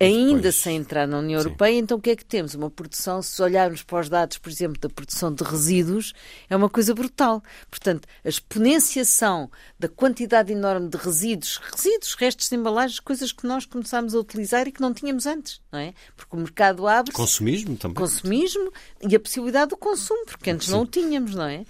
[0.00, 1.46] ainda depois, sem entrar na União sim.
[1.46, 2.54] Europeia, então o que é que temos?
[2.54, 6.12] Uma produção, se olharmos para os dados, por exemplo, da produção de resíduos,
[6.48, 7.42] é uma coisa brutal.
[7.70, 13.66] Portanto, a exponenciação da quantidade enorme de resíduos, resíduos, restos de embalagens, coisas que nós
[13.66, 15.92] começámos a utilizar e que não tínhamos antes, não é?
[16.16, 17.12] Porque o mercado abre.
[17.12, 17.96] Consumismo também.
[17.96, 18.72] Consumismo
[19.06, 20.72] e a possibilidade do consumo, porque antes sim.
[20.72, 21.64] não o tínhamos, não é?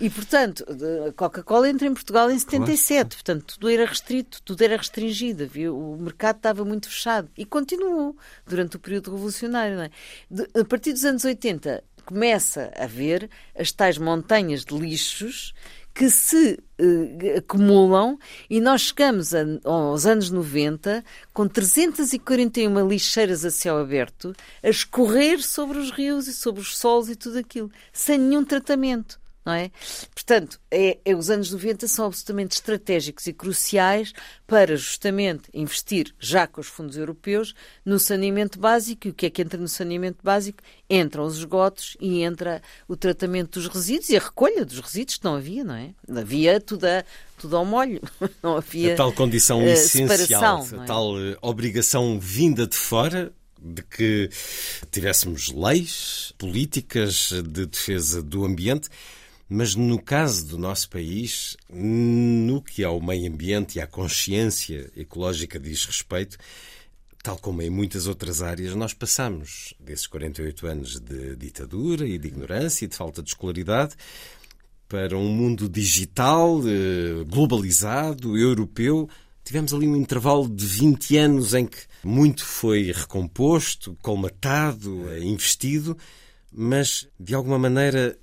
[0.00, 0.64] E, portanto,
[1.08, 3.08] a Coca-Cola entra em Portugal em 77, claro.
[3.08, 5.74] portanto, tudo era restrito, tudo era restringido, viu?
[5.78, 7.28] o mercado estava muito fechado.
[7.36, 9.80] E continua continuou durante o período revolucionário.
[9.80, 9.90] É?
[10.30, 15.54] De, a partir dos anos 80 começa a haver as tais montanhas de lixos
[15.94, 18.18] que se uh, acumulam
[18.50, 25.40] e nós chegamos a, aos anos 90 com 341 lixeiras a céu aberto a escorrer
[25.40, 29.70] sobre os rios e sobre os solos e tudo aquilo, sem nenhum tratamento não é?
[30.14, 34.12] Portanto, é, é, os anos 90 são absolutamente estratégicos e cruciais
[34.46, 37.54] para justamente investir, já com os fundos europeus,
[37.84, 39.06] no saneamento básico.
[39.06, 40.62] E o que é que entra no saneamento básico?
[40.88, 45.24] Entram os esgotos e entra o tratamento dos resíduos e a recolha dos resíduos, que
[45.24, 45.90] não havia, não é?
[46.08, 47.04] Havia tudo, a,
[47.38, 48.00] tudo ao molho,
[48.42, 48.94] não havia.
[48.94, 50.86] A tal condição uh, essencial, a é?
[50.86, 53.32] tal uh, obrigação vinda de fora
[53.64, 54.28] de que
[54.90, 58.90] tivéssemos leis, políticas de defesa do ambiente
[59.54, 65.60] mas no caso do nosso país, no que ao meio ambiente e à consciência ecológica
[65.60, 66.36] diz respeito,
[67.22, 72.26] tal como em muitas outras áreas, nós passamos desses 48 anos de ditadura e de
[72.26, 73.94] ignorância e de falta de escolaridade
[74.88, 79.08] para um mundo digital, eh, globalizado, europeu.
[79.44, 85.96] Tivemos ali um intervalo de 20 anos em que muito foi recomposto, colmatado, investido,
[86.52, 88.18] mas de alguma maneira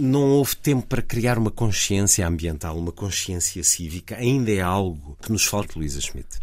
[0.00, 4.16] não houve tempo para criar uma consciência ambiental, uma consciência cívica.
[4.16, 6.38] Ainda é algo que nos falta, Luísa Schmidt.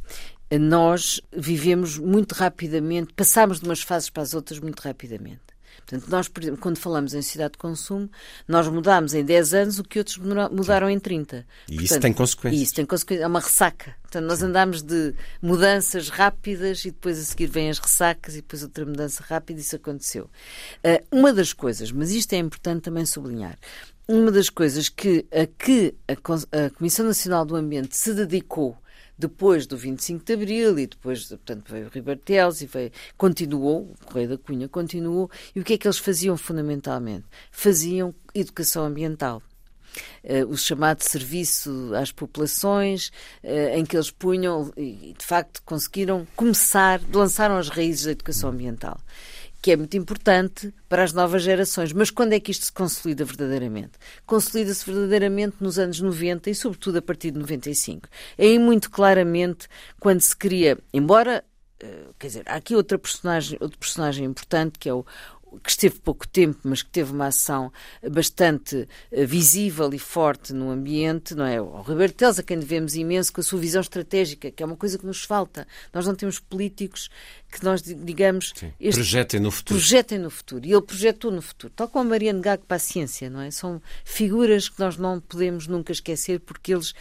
[0.50, 5.47] Nós vivemos muito rapidamente, passamos de umas fases para as outras muito rapidamente.
[5.88, 8.10] Portanto, nós, por exemplo, quando falamos em cidade de consumo,
[8.46, 11.38] nós mudámos em 10 anos o que outros mudaram em 30.
[11.38, 12.62] E Portanto, isso tem consequências.
[12.62, 13.24] Isso tem consequências.
[13.24, 13.96] É uma ressaca.
[14.02, 18.64] Portanto, nós andamos de mudanças rápidas e depois a seguir vêm as ressacas e depois
[18.64, 19.62] outra mudança rápida.
[19.62, 20.26] Isso aconteceu.
[20.84, 23.58] Uh, uma das coisas, mas isto é importante também sublinhar,
[24.10, 28.78] uma das coisas que a que a, a Comissão Nacional do Ambiente se dedicou
[29.18, 34.30] depois do 25 de Abril e depois, portanto, veio Ribartelos e veio, continuou, o Correio
[34.30, 37.26] da Cunha continuou, e o que é que eles faziam fundamentalmente?
[37.52, 39.42] Faziam educação ambiental.
[40.24, 43.08] Uh, o chamado serviço às populações,
[43.44, 48.52] uh, em que eles punham e, de facto, conseguiram começar, lançaram as raízes da educação
[48.52, 49.00] ambiental.
[49.62, 51.92] Que é muito importante para as novas gerações.
[51.94, 53.94] Mas quando é que isto se consolida verdadeiramente?
[54.26, 58.08] Consolida-se verdadeiramente nos anos 90 e, sobretudo, a partir de 95.
[58.38, 59.68] Aí, muito claramente,
[60.00, 61.44] quando se cria, embora
[61.80, 65.06] Uh, quer dizer, há aqui outra personagem, outro personagem importante que é o,
[65.64, 67.72] que esteve pouco tempo, mas que teve uma ação
[68.12, 71.62] bastante eh, visível e forte no ambiente, não é?
[71.62, 74.76] O Roberto Teles, a quem devemos imenso, com a sua visão estratégica, que é uma
[74.76, 75.68] coisa que nos falta.
[75.94, 77.10] Nós não temos políticos
[77.52, 78.54] que nós, digamos...
[78.56, 79.80] Sim, este, projetem no futuro.
[79.80, 80.66] Projetem no futuro.
[80.66, 81.74] E ele projetou no futuro.
[81.76, 83.50] Tal como a Mariana Gago para a ciência, não é?
[83.52, 86.94] São figuras que nós não podemos nunca esquecer porque eles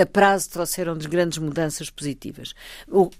[0.00, 2.54] a prazo trouxeram-nos grandes mudanças positivas.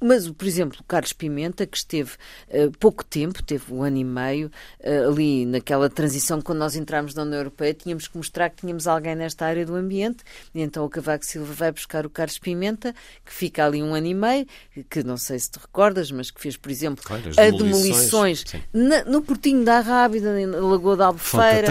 [0.00, 2.12] Mas, por exemplo, o Carlos Pimenta, que esteve
[2.48, 7.14] uh, pouco tempo, teve um ano e meio, uh, ali naquela transição, quando nós entramos
[7.14, 10.84] na União Europeia, tínhamos que mostrar que tínhamos alguém nesta área do ambiente, e então
[10.84, 14.46] o Cavaco Silva vai buscar o Carlos Pimenta, que fica ali um ano e meio,
[14.90, 19.04] que não sei se te recordas, mas que fez, por exemplo, claro, as demolições, na,
[19.04, 21.68] no Portinho da Rábida, na Lagoa da Albufeira,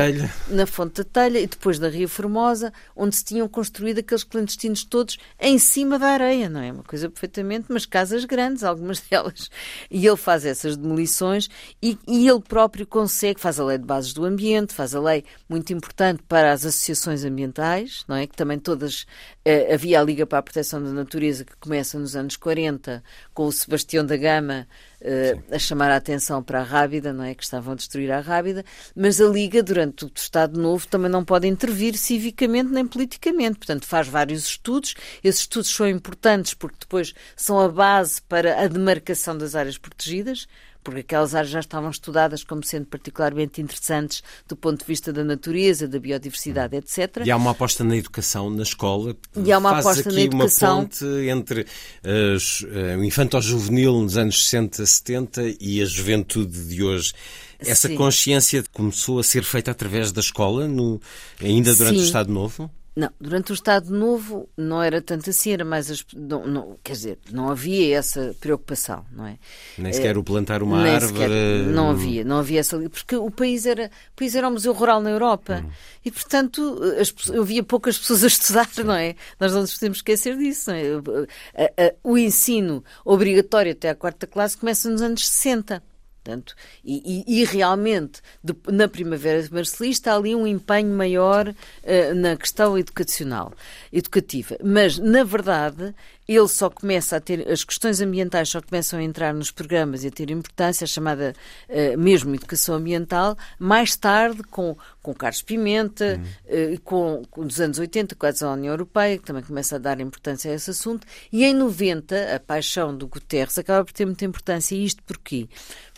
[0.48, 4.84] na Fonte da Telha, e depois da Ria Formosa, onde se tinham construído aqueles clandestinos
[4.94, 6.72] todos em cima da areia, não é?
[6.72, 9.50] Uma coisa perfeitamente, mas casas grandes, algumas delas.
[9.90, 11.50] E ele faz essas demolições
[11.82, 15.26] e, e ele próprio consegue, faz a lei de bases do ambiente, faz a lei
[15.50, 18.28] muito importante para as associações ambientais, não é?
[18.28, 19.08] Que também todas.
[19.46, 23.04] Eh, havia a Liga para a Proteção da Natureza que começa nos anos 40
[23.34, 24.66] com o Sebastião da Gama
[25.02, 27.36] uh, a chamar a atenção para a Rábida, não é?
[27.36, 28.64] Que estavam a destruir a Rábida,
[28.96, 33.58] mas a Liga, durante o Estado Novo, também não pode intervir civicamente nem politicamente.
[33.58, 34.96] Portanto, faz vários estudos.
[35.22, 40.48] Esses estudos são importantes porque depois são a base para a demarcação das áreas protegidas
[40.84, 45.24] porque aquelas áreas já estavam estudadas como sendo particularmente interessantes do ponto de vista da
[45.24, 47.24] natureza, da biodiversidade, etc.
[47.26, 49.16] E há uma aposta na educação na escola.
[49.36, 50.80] E há uma Faz aposta aqui na educação.
[50.80, 57.14] uma ponte entre uh, o infanto-juvenil nos anos 60, 70 e a juventude de hoje.
[57.60, 57.96] Essa Sim.
[57.96, 61.00] consciência começou a ser feita através da escola, no,
[61.42, 62.02] ainda durante Sim.
[62.02, 62.70] o Estado Novo?
[62.96, 65.90] Não, durante o Estado Novo não era tanto assim, era mais.
[65.90, 69.40] As, não, não, quer dizer, não havia essa preocupação, não é?
[69.80, 71.08] Nem sequer o plantar uma árvore.
[71.08, 71.30] Sequer,
[71.74, 72.78] não havia, não havia essa.
[72.90, 75.72] Porque o país era, o país era um museu rural na Europa hum.
[76.06, 79.16] e, portanto, as, eu via poucas pessoas a estudar, não é?
[79.40, 80.70] Nós não nos podemos esquecer disso.
[80.70, 81.96] É?
[82.04, 85.82] O ensino obrigatório até à quarta classe começa nos anos 60.
[86.24, 86.56] Portanto,
[86.86, 92.16] e, e, e realmente, de, na Primavera de Marcelista, há ali um empenho maior uh,
[92.16, 93.52] na questão educacional,
[93.92, 94.56] educativa.
[94.64, 95.94] Mas, na verdade,
[96.26, 100.08] ele só começa a ter, as questões ambientais só começam a entrar nos programas e
[100.08, 101.36] a ter importância, a chamada
[101.68, 106.18] uh, mesmo educação ambiental, mais tarde com, com Carlos Pimenta,
[106.50, 106.74] uhum.
[106.74, 110.00] uh, com, com dos anos 80, quase a União Europeia, que também começa a dar
[110.00, 114.24] importância a esse assunto, e em 90, a paixão do Guterres acaba por ter muita
[114.24, 114.74] importância.
[114.74, 115.50] E isto porquê?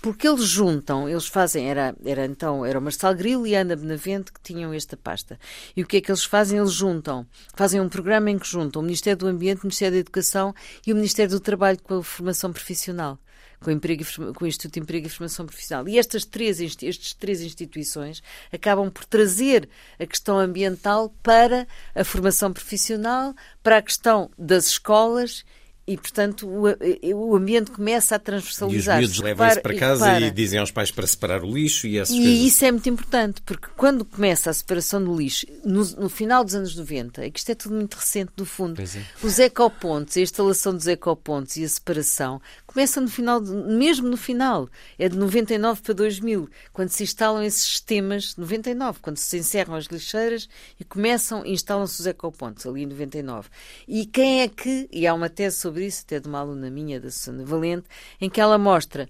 [0.02, 3.76] Porque eles juntam, eles fazem, era, era então, era o Marcelo Grilo e a Ana
[3.76, 5.40] Benavente que tinham esta pasta.
[5.76, 6.58] E o que é que eles fazem?
[6.58, 10.00] Eles juntam, fazem um programa em que juntam o Ministério do Ambiente, o Ministério da
[10.00, 10.54] Educação
[10.86, 13.20] e o Ministério do Trabalho com a formação profissional
[13.66, 14.04] com o, emprego,
[14.36, 15.88] com o Instituto de Emprego e Formação Profissional.
[15.90, 18.22] E estas três, estes três instituições
[18.54, 19.68] acabam por trazer
[20.00, 25.44] a questão ambiental para a formação profissional, para a questão das escolas
[25.88, 29.00] e, portanto, o, ambiente começa a transversalizar.
[29.00, 31.86] E os miúdos levam-se para casa e, e, dizem aos pais para separar o lixo
[31.86, 32.34] e essas e coisas.
[32.34, 36.44] E isso é muito importante, porque quando começa a separação do lixo, no, no final
[36.44, 38.86] dos anos 90, é que isto é tudo muito recente, do fundo, é.
[39.22, 42.42] os ecopontos, a instalação dos ecopontos e a separação
[42.76, 44.68] começa no final, de, mesmo no final,
[45.00, 49.86] é de 99 para 2000, quando se instalam esses sistemas, 99, quando se encerram as
[49.86, 53.48] lixeiras e começam, instalam-se os ecopontos, ali em 99.
[53.88, 57.00] E quem é que, e há uma tese sobre isso, até de uma aluna minha,
[57.00, 57.88] da Susana Valente,
[58.20, 59.08] em que ela mostra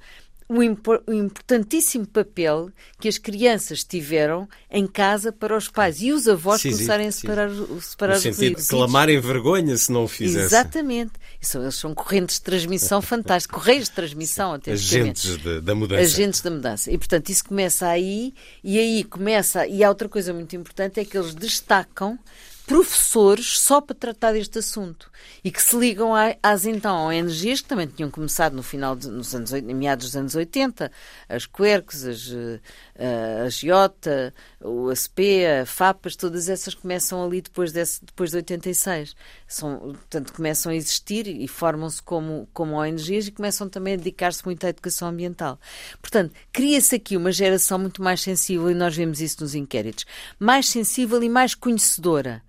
[0.48, 6.62] o, importantíssimo papel que as crianças tiveram em casa para os pais e os avós
[6.62, 7.80] sim, começarem sim, a separar, sim.
[7.82, 10.46] separar no os sentido de clamarem vergonha se não o fizessem.
[10.46, 11.14] Exatamente.
[11.42, 16.02] Isso, eles são correntes de transmissão fantásticas, correios de transmissão até Agentes de, da mudança.
[16.02, 16.92] Agentes da mudança.
[16.92, 19.66] E, portanto, isso começa aí e aí começa...
[19.66, 22.20] E há outra coisa muito importante é que eles destacam
[22.66, 25.12] professores só para tratar deste assunto
[25.44, 29.36] e que se ligam às então ONGs que também tinham começado no final de, nos
[29.36, 30.92] anos, meados dos anos 80,
[31.30, 32.32] as Quercus, as,
[32.96, 38.38] eh, a Giota, o ASP, a FAPAS, todas essas começam ali depois, desse, depois de
[38.38, 39.16] 86.
[39.48, 44.44] São, portanto, começam a existir e formam-se como, como ONGs e começam também a dedicar-se
[44.44, 45.60] muito à educação ambiental.
[46.02, 50.06] Portanto, cria-se aqui uma geração muito mais sensível, e nós vemos isso nos inquéritos,
[50.40, 52.42] mais sensível e mais conhecedora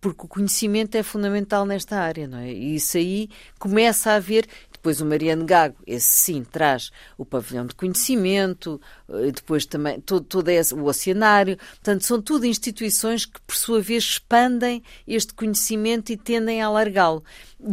[0.00, 2.52] porque o conhecimento é fundamental nesta área, não é?
[2.52, 4.46] E isso aí começa a haver.
[4.72, 10.24] Depois o Mariano Gago, esse sim, traz o pavilhão de conhecimento, eh, depois também todo,
[10.24, 11.56] todo esse, o oceanário.
[11.56, 17.24] Portanto, são tudo instituições que, por sua vez, expandem este conhecimento e tendem a alargá-lo.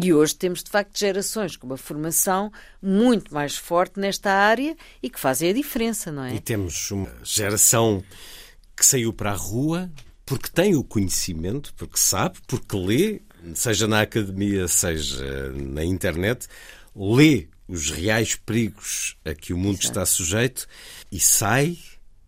[0.02, 5.08] E hoje temos, de facto, gerações com uma formação muito mais forte nesta área e
[5.08, 6.34] que fazem a diferença, não é?
[6.34, 8.04] E temos uma geração
[8.76, 9.92] que saiu para a rua
[10.26, 13.22] porque tem o conhecimento, porque sabe, porque lê,
[13.54, 16.48] seja na academia, seja na internet,
[16.96, 19.88] lê os reais perigos a que o mundo Exato.
[19.88, 20.68] está sujeito
[21.12, 21.78] e sai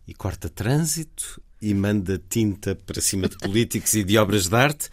[0.06, 4.88] e corta trânsito e manda tinta para cima de políticos e de obras de arte.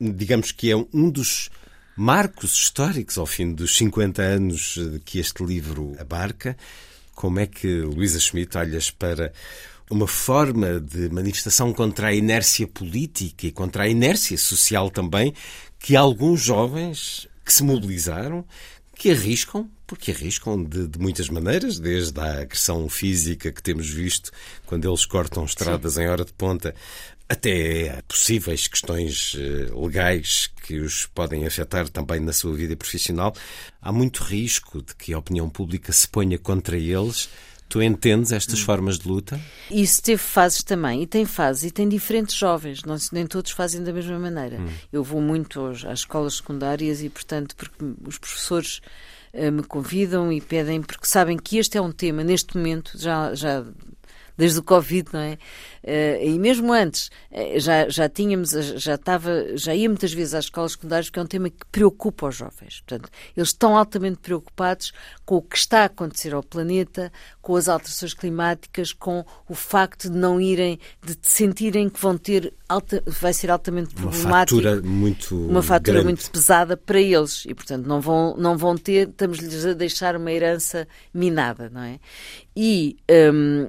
[0.00, 1.48] Digamos que é um dos
[1.96, 6.56] marcos históricos ao fim dos 50 anos que este livro abarca.
[7.14, 9.32] Como é que, Luísa Schmidt, olhas para
[9.90, 15.34] uma forma de manifestação contra a inércia política e contra a inércia social também,
[15.78, 18.44] que alguns jovens que se mobilizaram,
[18.94, 24.30] que arriscam, porque arriscam de, de, muitas maneiras, desde a agressão física que temos visto
[24.64, 26.02] quando eles cortam estradas Sim.
[26.02, 26.74] em hora de ponta,
[27.28, 33.34] até possíveis questões eh, legais que os podem afetar também na sua vida profissional.
[33.80, 37.28] Há muito risco de que a opinião pública se ponha contra eles
[37.72, 38.64] Tu entendes estas hum.
[38.66, 39.40] formas de luta?
[39.70, 43.82] Isso teve fases também, e tem fases, e tem diferentes jovens, não, nem todos fazem
[43.82, 44.60] da mesma maneira.
[44.60, 44.68] Hum.
[44.92, 48.82] Eu vou muito às escolas secundárias e, portanto, porque os professores
[49.32, 53.34] uh, me convidam e pedem, porque sabem que este é um tema, neste momento, já,
[53.34, 53.64] já
[54.42, 55.38] desde o Covid, não é?
[55.84, 60.44] Uh, e mesmo antes, uh, já, já tínhamos, já estava, já ia muitas vezes às
[60.46, 62.82] escolas secundárias, porque é um tema que preocupa os jovens.
[62.86, 64.92] Portanto, eles estão altamente preocupados
[65.24, 70.10] com o que está a acontecer ao planeta, com as alterações climáticas, com o facto
[70.10, 74.60] de não irem, de sentirem que vão ter alta, vai ser altamente problemático.
[74.60, 76.04] Uma fatura muito uma fatura grande.
[76.04, 80.32] muito pesada para eles e portanto não vão não vão ter, estamos-lhes a deixar uma
[80.32, 81.98] herança minada, não é?
[82.56, 82.96] E
[83.32, 83.68] um,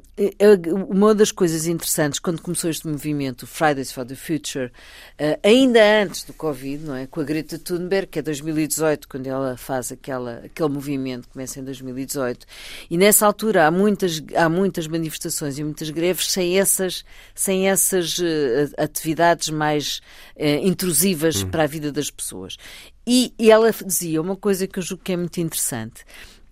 [0.72, 4.72] uma das coisas interessantes quando começou este movimento Fridays for the Future,
[5.20, 9.28] uh, ainda antes do Covid, não é, com a Greta Thunberg, que é 2018, quando
[9.28, 12.46] ela faz aquela, aquele movimento, começa em 2018,
[12.90, 18.18] e nessa altura há muitas, há muitas manifestações e muitas greves sem essas, sem essas
[18.18, 18.24] uh,
[18.78, 20.02] atividades mais
[20.36, 21.50] uh, intrusivas hum.
[21.50, 22.58] para a vida das pessoas.
[23.06, 26.06] E, e, ela dizia uma coisa que eu julgo que é muito interessante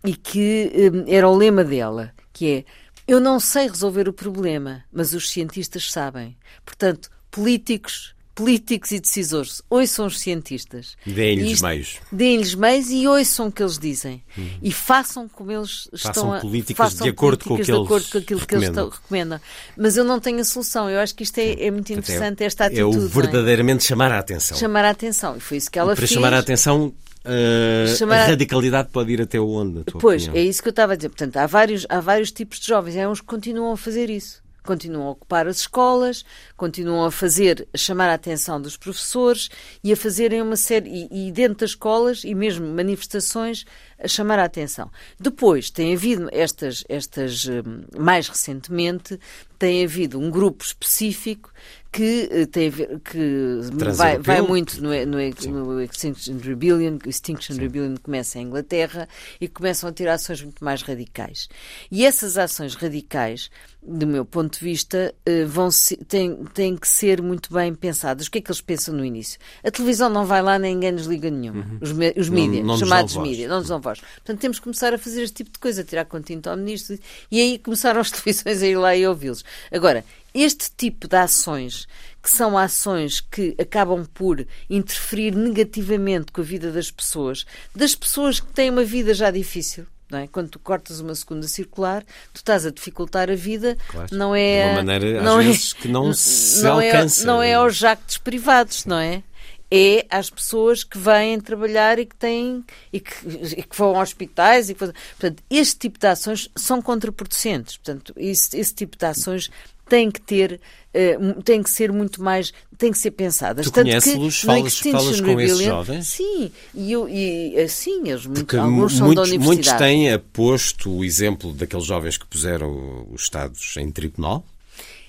[0.04, 0.70] e que
[1.08, 2.66] era o lema dela, que é
[3.12, 6.38] eu não sei resolver o problema, mas os cientistas sabem.
[6.66, 10.96] Portanto, políticos, políticos e decisores, ouçam os cientistas.
[11.06, 12.00] Deem-lhes meios.
[12.10, 14.24] Deem-lhes meios e ouçam o que eles dizem.
[14.38, 14.50] Uhum.
[14.62, 16.40] E façam como eles façam estão a...
[16.40, 19.42] Políticas façam de acordo com, de acordo com aquilo que eles recomendam.
[19.76, 20.90] Mas eu não tenho a solução.
[20.90, 22.96] Eu acho que isto é, é muito interessante, é, esta atitude.
[22.96, 23.88] É o verdadeiramente é?
[23.90, 24.58] chamar a atenção.
[24.58, 25.36] Chamar a atenção.
[25.36, 26.12] E foi isso que ela e para fez.
[26.12, 26.94] Para chamar a atenção,
[27.26, 28.22] Uh, chamar...
[28.22, 29.84] A radicalidade pode ir até onde?
[30.00, 30.44] pois, opinião?
[30.44, 31.10] é isso que eu estava a dizer.
[31.10, 32.98] Portanto, há vários, há vários tipos de jovens.
[32.98, 36.24] Há uns que continuam a fazer isso continuam a ocupar as escolas,
[36.56, 39.50] continuam a fazer, a chamar a atenção dos professores
[39.84, 43.66] e a fazerem uma série, e, e, dentro das escolas, e mesmo manifestações,
[44.04, 44.90] a chamar a atenção.
[45.20, 49.20] Depois, tem havido estas, estas hum, mais recentemente,
[49.58, 51.52] tem havido um grupo específico
[51.92, 53.60] que eh, tem ver, que
[53.96, 57.62] vai, vai, muito no, no, no, Extinction Rebellion, Extinction Sim.
[57.62, 59.10] Rebellion começa em Inglaterra
[59.42, 61.50] e começam a ter ações muito mais radicais.
[61.92, 63.52] E essas ações radicais,
[63.84, 65.68] do meu ponto de vista, eh, vão
[66.08, 68.28] têm, têm que ser muito bem pensadas.
[68.28, 69.38] O que é que eles pensam no início?
[69.64, 71.66] A televisão não vai lá, nem ninguém nos liga nenhuma.
[71.66, 71.80] Uhum.
[71.82, 73.91] Os, os mídias, chamados mídias, não nos dão voz.
[74.00, 76.98] Portanto, temos que começar a fazer este tipo de coisa, tirar continente ao ministro
[77.30, 79.44] e aí começaram as televisões a ir lá e ouvi-los.
[79.72, 81.88] Agora, este tipo de ações,
[82.24, 88.40] que são ações que acabam por interferir negativamente com a vida das pessoas, das pessoas
[88.40, 90.28] que têm uma vida já difícil, não é?
[90.28, 94.08] Quando tu cortas uma segunda circular, tu estás a dificultar a vida, claro.
[94.12, 94.64] não é...
[94.64, 97.24] De uma maneira, não às é, vezes, que não se não é- alcança.
[97.24, 99.24] É, não é aos jactos privados, não é?
[99.72, 103.14] É às pessoas que vêm trabalhar e que têm e que,
[103.58, 108.14] e que vão a hospitais e que, portanto este tipo de ações são contraproducentes portanto
[108.18, 109.50] esse, esse tipo de ações
[109.92, 110.62] tem que ter,
[110.96, 113.66] uh, tem que ser muito mais, tem que ser pensadas.
[113.66, 116.08] Tu conheces-los, falas, falas com esses jovens?
[116.08, 119.84] Sim, e, eu, e assim, eles, Porque alguns são muitos, da universidade.
[119.84, 124.46] Muitos têm posto o exemplo daqueles jovens que puseram os Estados em tribunal,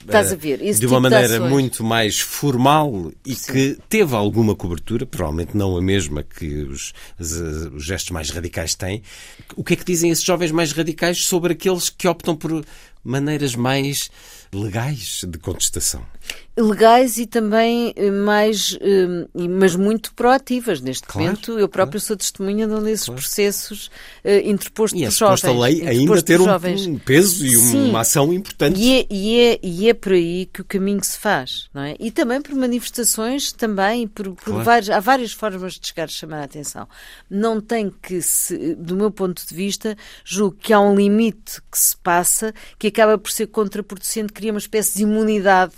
[0.05, 0.62] Estás a ver?
[0.62, 3.53] Esse de uma tipo maneira muito mais formal e Sim.
[3.53, 9.03] que teve alguma cobertura, provavelmente não a mesma que os, os, gestos mais radicais têm.
[9.57, 12.64] O que é que dizem esses jovens mais radicais sobre aqueles que optam por
[13.05, 14.11] maneiras mais
[14.53, 16.05] legais de contestação?
[16.57, 20.80] Legais e também eh, mais, uh, mas muito proativas.
[20.80, 22.07] Neste claro, momento, eu próprio claro.
[22.07, 23.20] sou testemunha de um desses claro.
[23.20, 23.86] processos
[24.24, 25.42] uh, interpostos e por jovens.
[25.42, 27.88] E a lei ainda ter um, um, peso e Sim.
[27.88, 28.78] uma ação importante.
[28.78, 31.96] E é, e, é, e é por aí que o caminho se faz, não é?
[31.98, 36.40] E também por manifestações, também por, por vários, há várias formas de chegar a chamar
[36.40, 36.86] a atenção.
[37.30, 41.78] Não tem que se, do meu ponto de vista, julgo que há um limite que
[41.78, 45.72] se passa que acaba por ser contraproducente, cria uma espécie de imunidade,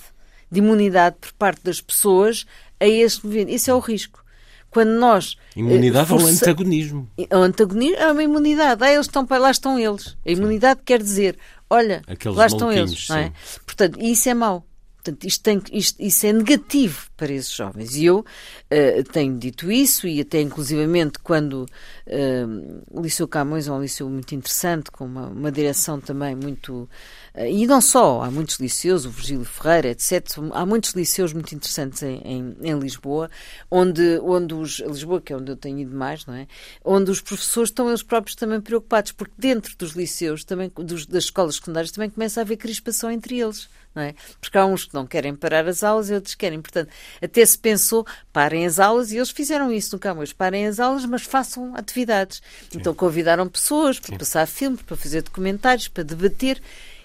[0.54, 2.46] de imunidade por parte das pessoas
[2.80, 3.50] a este movimento.
[3.50, 4.24] Isso é o risco.
[4.70, 5.36] Quando nós.
[5.54, 6.24] Imunidade força...
[6.24, 7.08] ou antagonismo?
[7.16, 8.82] O antagonismo é uma imunidade.
[8.82, 10.16] Ah, eles estão para lá estão eles.
[10.26, 10.84] A imunidade Sim.
[10.84, 11.38] quer dizer,
[11.70, 13.08] olha, Aqueles lá estão eles.
[13.08, 13.32] Não é?
[13.64, 14.66] Portanto, isso é mau.
[15.04, 17.94] Portanto, isto, tem, isto, isso é negativo para esses jovens.
[17.94, 21.66] E eu uh, tenho dito isso, e até inclusivamente quando
[22.06, 26.88] uh, o Liceu Camões é um liceu muito interessante, com uma, uma direção também muito.
[27.36, 30.38] E não só, há muitos liceus, o Virgílio Ferreira, etc.
[30.52, 33.28] Há muitos liceus muito interessantes em, em, em, Lisboa,
[33.68, 34.78] onde, onde os.
[34.78, 36.46] Lisboa, que é onde eu tenho ido mais, não é?
[36.84, 41.24] Onde os professores estão eles próprios também preocupados, porque dentro dos liceus, também, dos, das
[41.24, 44.14] escolas secundárias, também começa a haver crispação entre eles não é?
[44.40, 46.60] Porque há uns que não querem parar as aulas e outros querem.
[46.60, 46.90] Portanto,
[47.22, 51.04] até se pensou, parem as aulas e eles fizeram isso no Camões, parem as aulas,
[51.06, 52.42] mas façam atividades.
[52.70, 52.78] Sim.
[52.78, 54.18] Então convidaram pessoas para Sim.
[54.18, 56.60] passar filmes, para fazer documentários, para debater.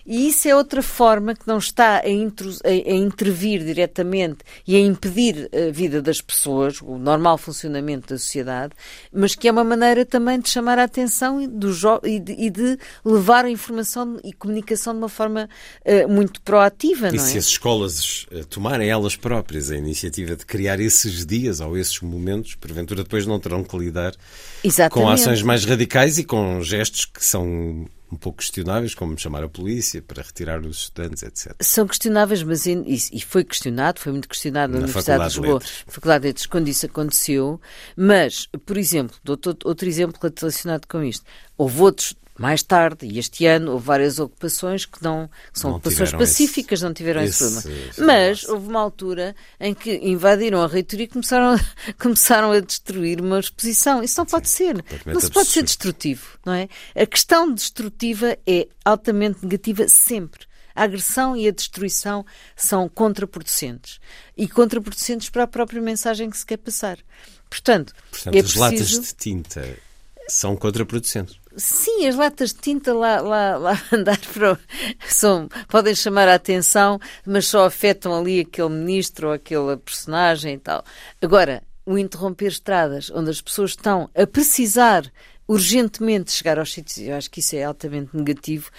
[0.09, 4.79] E isso é outra forma que não está a, a, a, intervir diretamente e a
[4.79, 8.73] impedir a vida das pessoas, o normal funcionamento da sociedade,
[9.13, 11.69] mas que é uma maneira também de chamar a atenção do
[12.03, 15.47] e, de, e de levar a informação e comunicação de uma forma
[15.85, 17.09] uh, muito proativa.
[17.09, 17.37] E não se é?
[17.37, 22.55] as escolas uh, tomarem elas próprias a iniciativa de criar esses dias ou esses momentos,
[22.55, 24.15] porventura depois não terão que lidar
[24.63, 25.05] Exatamente.
[25.05, 29.49] com ações mais radicais e com gestos que são um pouco questionáveis, como chamar a
[29.49, 31.55] polícia para retirar os estudantes, etc.
[31.61, 35.91] São questionáveis, mas e foi questionado, foi muito questionado na, na Universidade de Lisboa, na
[35.91, 37.61] Faculdade de Letras, quando isso aconteceu.
[37.95, 41.25] Mas, por exemplo, outro, outro exemplo relacionado com isto,
[41.57, 45.77] houve outros mais tarde, e este ano, houve várias ocupações que não que são não
[45.77, 48.13] ocupações pacíficas, esse, não tiveram esse, esse problema.
[48.13, 51.59] Mas houve uma altura em que invadiram a reitoria e começaram, a,
[51.99, 54.01] começaram a destruir uma exposição.
[54.01, 54.85] Isso não Sim, pode ser.
[55.05, 56.69] Não se pode ser destrutivo, não é?
[56.95, 60.47] A questão destrutiva é altamente negativa sempre.
[60.73, 62.25] A agressão e a destruição
[62.55, 63.99] são contraproducentes.
[64.37, 66.97] E contraproducentes para a própria mensagem que se quer passar.
[67.49, 68.59] Portanto, Portanto é as preciso...
[68.61, 69.77] latas de tinta
[70.29, 71.38] são contraproducentes.
[71.59, 74.57] Sim, as latas de tinta lá, lá, lá andar para,
[75.07, 80.57] são, podem chamar a atenção, mas só afetam ali aquele ministro ou aquela personagem e
[80.57, 80.83] tal.
[81.21, 85.11] Agora, o interromper estradas, onde as pessoas estão a precisar
[85.49, 88.69] urgentemente chegar aos sítios, eu acho que isso é altamente negativo,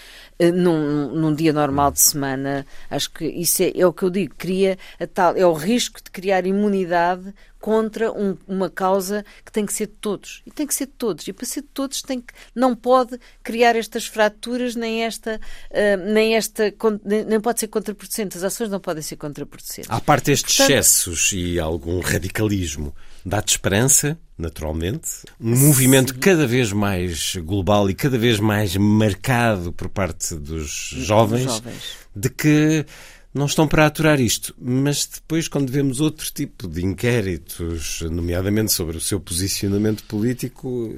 [0.40, 4.10] uh, num, num, dia normal de semana, acho que isso é, é o que eu
[4.10, 9.52] digo, cria a tal, é o risco de criar imunidade contra um, uma causa que
[9.52, 10.42] tem que ser de todos.
[10.46, 11.28] E tem que ser de todos.
[11.28, 15.38] E para ser de todos tem que, não pode criar estas fraturas, nem esta,
[15.70, 18.36] uh, nem esta, nem, nem, pode ser contraproducente.
[18.36, 19.90] As ações não podem ser contraproducentes.
[19.90, 22.94] À parte estes Portanto, excessos e algum radicalismo,
[23.24, 25.10] dá-te esperança naturalmente.
[25.38, 25.66] Um Sim.
[25.66, 31.82] movimento cada vez mais global e cada vez mais marcado por parte dos jovens, jovens.
[32.16, 32.86] de que
[33.32, 34.54] não estão para aturar isto.
[34.58, 40.96] Mas depois, quando vemos outro tipo de inquéritos, nomeadamente sobre o seu posicionamento político,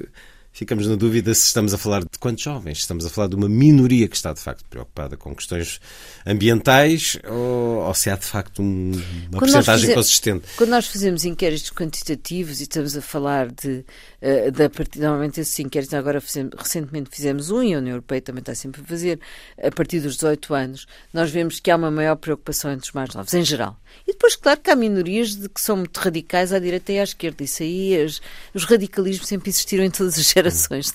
[0.53, 2.77] ficamos na dúvida se estamos a falar de quantos jovens.
[2.77, 5.81] Estamos a falar de uma minoria que está de facto preocupada com questões
[6.25, 8.91] ambientais ou, ou se há de facto um,
[9.31, 10.45] uma porcentagem consistente.
[10.55, 13.83] Quando nós fazemos inquéritos quantitativos e estamos a falar de
[14.21, 18.41] uh, da normalmente esses inquéritos agora fizemos, recentemente fizemos um e a União Europeia também
[18.41, 19.19] está sempre a fazer
[19.61, 23.13] a partir dos 18 anos, nós vemos que há uma maior preocupação entre os mais
[23.13, 23.77] novos, em geral.
[24.07, 27.03] E depois, claro, que há minorias de que são muito radicais à direita e à
[27.03, 27.43] esquerda.
[27.43, 28.21] Isso aí, as,
[28.53, 30.42] os radicalismos sempre existiram em todas as gerações,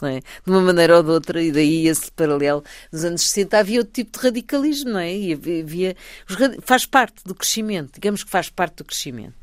[0.02, 0.20] não é?
[0.20, 2.62] De uma maneira ou de outra, e daí esse paralelo.
[2.92, 5.14] Nos anos 60 havia outro tipo de radicalismo, não é?
[5.14, 5.96] E havia,
[6.62, 9.34] faz parte do crescimento, digamos que faz parte do crescimento.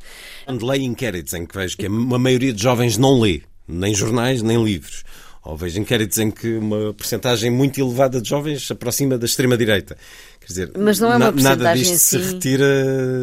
[0.46, 4.42] Quando leio inquéritos em que vejo que a maioria de jovens não lê, nem jornais,
[4.42, 5.04] nem livros,
[5.46, 9.96] ou vejo inquéritos em que uma porcentagem muito elevada de jovens se aproxima da extrema-direita.
[10.40, 11.98] Quer dizer, Mas não é uma na, nada disto assim...
[11.98, 12.66] se retira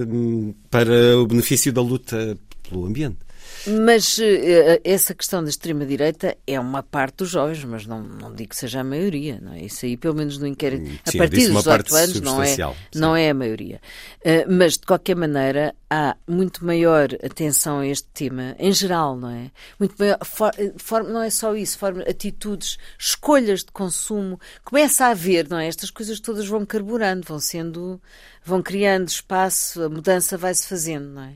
[0.08, 3.18] hum, para o benefício da luta pelo ambiente.
[3.66, 8.50] Mas uh, essa questão da extrema-direita é uma parte dos jovens, mas não, não digo
[8.50, 9.62] que seja a maioria, não é?
[9.62, 12.56] Isso aí, pelo menos no inquérito, sim, a partir dos 18 anos, não é,
[12.94, 13.80] não é a maioria.
[14.20, 19.30] Uh, mas, de qualquer maneira, há muito maior atenção a este tema, em geral, não
[19.30, 19.50] é?
[19.78, 25.10] Muito maior, for, for, não é só isso, forma, atitudes, escolhas de consumo, começa a
[25.10, 25.68] haver, não é?
[25.68, 28.00] Estas coisas todas vão carburando, vão sendo,
[28.44, 31.34] vão criando espaço, a mudança vai-se fazendo, não é?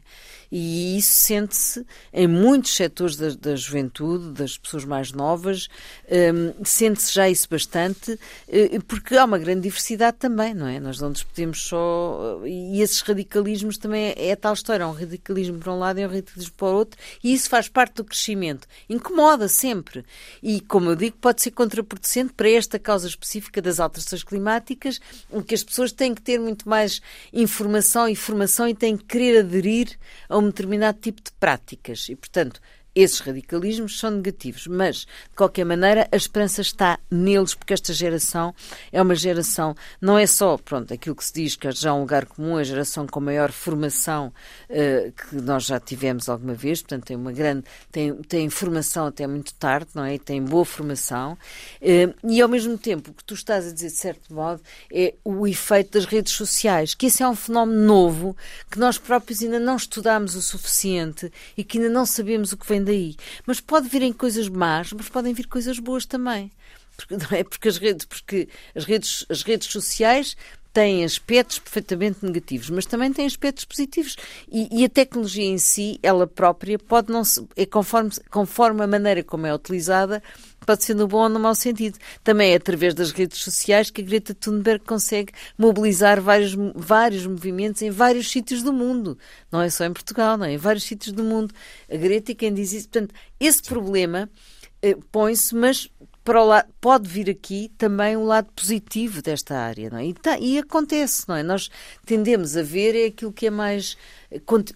[0.50, 5.68] E isso sente-se em muitos setores da, da, juventude, das pessoas mais novas,
[6.08, 10.78] um, sente-se já isso bastante, uh, porque há uma grande diversidade também, não é?
[10.78, 12.40] Nós não nos podemos só.
[12.44, 16.06] E esses radicalismos também é, é tal história: é um radicalismo para um lado e
[16.06, 18.68] um radicalismo para o outro, e isso faz parte do crescimento.
[18.88, 20.04] Incomoda sempre.
[20.42, 25.00] E, como eu digo, pode ser contraproducente para esta causa específica das alterações climáticas,
[25.32, 26.95] em que as pessoas têm que ter muito mais
[27.32, 32.08] informação e formação e têm que querer aderir a um determinado tipo de práticas.
[32.08, 32.60] E, portanto,
[32.96, 38.54] esses radicalismos são negativos, mas, de qualquer maneira, a esperança está neles, porque esta geração
[38.90, 42.00] é uma geração, não é só, pronto, aquilo que se diz que é já um
[42.00, 44.32] lugar comum, a geração com maior formação
[44.70, 49.26] uh, que nós já tivemos alguma vez, portanto, tem uma grande, tem, tem formação até
[49.26, 50.14] muito tarde, não é?
[50.14, 53.88] E tem boa formação, uh, e ao mesmo tempo, o que tu estás a dizer,
[53.88, 58.34] de certo modo, é o efeito das redes sociais, que esse é um fenómeno novo,
[58.70, 62.66] que nós próprios ainda não estudámos o suficiente e que ainda não sabemos o que
[62.66, 63.16] vem daí.
[63.44, 66.50] Mas pode virem coisas más, mas podem vir coisas boas também.
[66.96, 67.44] Porque, não é?
[67.44, 70.36] porque, as, redes, porque as, redes, as redes sociais
[70.72, 74.16] têm aspectos perfeitamente negativos, mas também têm aspectos positivos.
[74.50, 78.86] E, e, a tecnologia em si, ela própria, pode não se, é conforme, conforme a
[78.86, 80.22] maneira como é utilizada,
[80.66, 81.98] pode ser no bom ou no mau sentido.
[82.22, 87.80] Também é através das redes sociais que a Greta Thunberg consegue mobilizar vários, vários movimentos
[87.82, 89.16] em vários sítios do mundo.
[89.50, 90.52] Não é só em Portugal, não é?
[90.52, 91.54] Em vários sítios do mundo.
[91.90, 92.88] A Greta é quem diz isso.
[92.88, 94.28] Portanto, esse problema
[94.82, 95.88] eh, põe-se, mas
[96.26, 100.06] para o lado, pode vir aqui também o lado positivo desta área, não é?
[100.06, 101.42] E, tá, e acontece, não é?
[101.44, 101.70] Nós
[102.04, 103.96] tendemos a ver é aquilo que é mais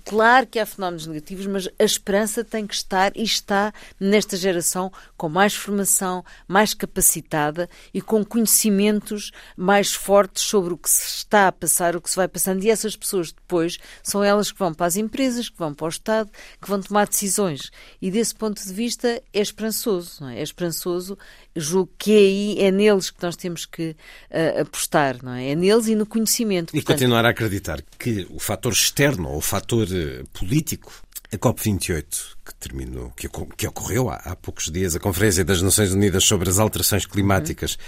[0.05, 4.92] Claro que há fenómenos negativos, mas a esperança tem que estar e está nesta geração
[5.16, 11.48] com mais formação, mais capacitada e com conhecimentos mais fortes sobre o que se está
[11.48, 12.62] a passar, o que se vai passando.
[12.62, 15.88] E essas pessoas depois são elas que vão para as empresas, que vão para o
[15.88, 16.30] Estado,
[16.61, 17.70] que vão tomar decisões.
[18.01, 20.38] E desse ponto de vista é esperançoso, é?
[20.38, 20.42] é?
[20.42, 21.18] esperançoso.
[21.57, 23.96] Julgo que é aí é neles que nós temos que
[24.30, 25.51] uh, apostar, não é?
[25.51, 26.70] É neles e no conhecimento.
[26.70, 30.93] E Portanto, continuar a acreditar que o fator externo o fator eh, político.
[31.32, 32.05] A COP28,
[32.45, 36.51] que terminou, que, que ocorreu há, há, poucos dias, a Conferência das Nações Unidas sobre
[36.51, 37.78] as Alterações Climáticas, uhum.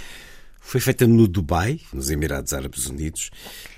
[0.60, 3.30] foi feita no Dubai, nos Emirados Árabes Unidos.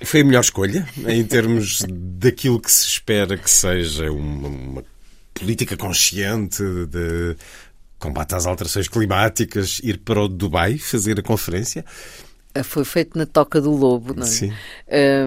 [0.03, 4.85] Foi a melhor escolha, em termos daquilo que se espera que seja uma, uma
[5.33, 7.35] política consciente de
[7.99, 11.85] combate às alterações climáticas, ir para o Dubai fazer a conferência.
[12.63, 14.27] Foi feito na Toca do Lobo, não é?
[14.27, 14.53] Sim.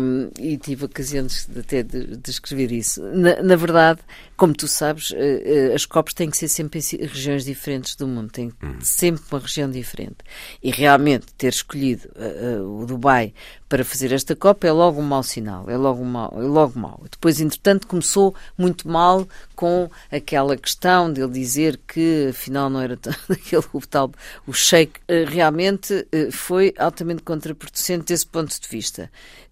[0.01, 3.03] Um, e tive ocasiões de, até de, de escrever isso.
[3.03, 3.99] Na, na, verdade,
[4.37, 8.31] como tu sabes, uh, as COPs têm que ser sempre em regiões diferentes do mundo,
[8.31, 8.75] tem hum.
[8.81, 10.17] sempre uma região diferente.
[10.61, 13.33] E realmente ter escolhido uh, o Dubai
[13.67, 17.03] para fazer esta Copa é logo um mau sinal, é logo, mau, é logo mau.
[17.09, 22.97] Depois, entretanto, começou muito mal com aquela questão de ele dizer que afinal não era
[23.29, 24.11] aquele o tal
[24.45, 24.99] o Sheik.
[25.07, 29.11] Eh, realmente eh, foi altamente contraproducente desse ponto de vista.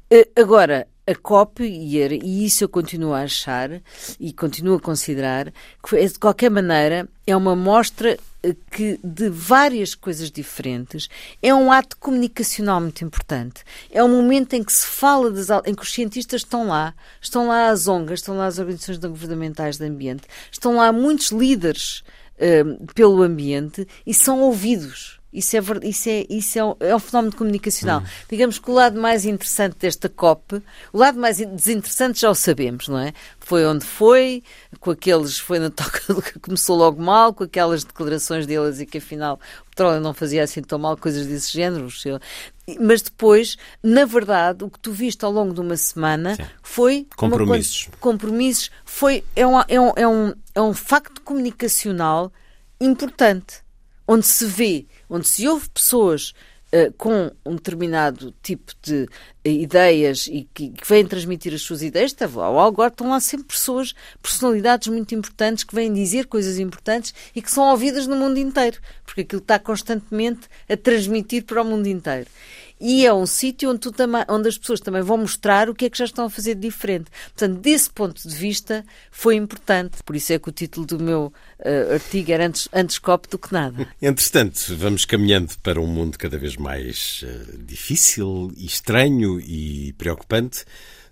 [0.09, 3.81] Eh, agora, a COP, e isso eu continuo a achar
[4.19, 5.53] e continuo a considerar,
[5.83, 11.07] que de qualquer maneira é uma mostra eh, que de várias coisas diferentes
[11.41, 13.63] é um ato comunicacional muito importante.
[13.91, 17.47] É um momento em que se fala das, em que os cientistas estão lá, estão
[17.47, 22.03] lá as ONGs, estão lá as organizações não governamentais de ambiente, estão lá muitos líderes
[22.35, 25.19] uh, pelo ambiente e são ouvidos.
[25.35, 28.01] Isso é, isso é, isso é, um, é um fenómeno comunicacional.
[28.29, 30.61] Digamos que o lado mais interessante desta COP,
[30.93, 33.13] o lado mais desinteressante já o sabemos, não é?
[33.39, 34.41] Foi onde foi,
[34.79, 38.99] com aqueles, foi na toca que começou logo mal, com aquelas declarações deles e que
[38.99, 41.87] afinal o petróleo não fazia assim tão mal, coisas desse género.
[42.79, 46.43] Mas depois, na verdade, o que tu viste ao longo de uma semana Sim.
[46.63, 47.87] foi compromissos.
[47.87, 52.31] Uma, compromissos foi é um, é, um, é, um, é um facto comunicacional
[52.79, 53.63] importante,
[54.07, 56.33] onde se vê onde se ouve pessoas
[56.73, 59.09] uh, com um determinado tipo de uh,
[59.47, 63.47] ideias e que, que, vêm transmitir as suas ideias, está, ao Algor estão lá sempre
[63.47, 68.37] pessoas, personalidades muito importantes que vêm dizer coisas importantes e que são ouvidas no mundo
[68.37, 72.27] inteiro, porque aquilo está constantemente a transmitir para o mundo inteiro.
[72.79, 73.89] E é um sítio onde,
[74.29, 76.65] onde as pessoas também vão mostrar o que é que já estão a fazer de
[76.65, 77.09] diferente.
[77.35, 80.03] Portanto, desse ponto de vista, foi importante.
[80.03, 83.37] Por isso é que o título do meu uh, artigo era antes, antes copo do
[83.37, 83.87] que nada.
[84.01, 90.65] Entretanto, vamos caminhando para um mundo cada vez mais uh, difícil, estranho e preocupante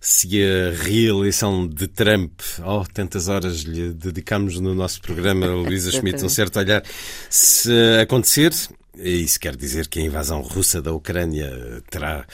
[0.04, 6.26] se a reeleição de Trump, oh, tantas horas lhe dedicamos no nosso programa, Luísa Schmidt,
[6.26, 6.84] um certo olhar,
[7.30, 8.52] se acontecer,
[8.98, 12.26] isso quer dizer que a invasão russa da Ucrânia terá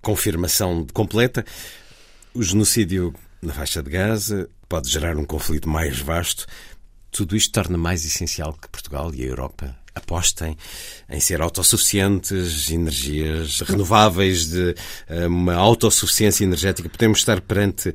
[0.00, 1.44] confirmação completa.
[2.34, 6.46] O genocídio na faixa de Gaza pode gerar um conflito mais vasto.
[7.10, 10.56] Tudo isto torna mais essencial que Portugal e a Europa apostem
[11.08, 14.74] em ser autossuficientes, energias renováveis, de
[15.08, 16.88] eh, uma autossuficiência energética.
[16.88, 17.94] Podemos estar perante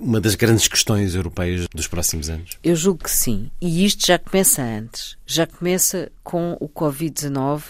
[0.00, 2.58] uma das grandes questões europeias dos próximos anos?
[2.62, 3.50] Eu julgo que sim.
[3.60, 5.16] E isto já começa antes.
[5.26, 7.62] Já começa com o Covid-19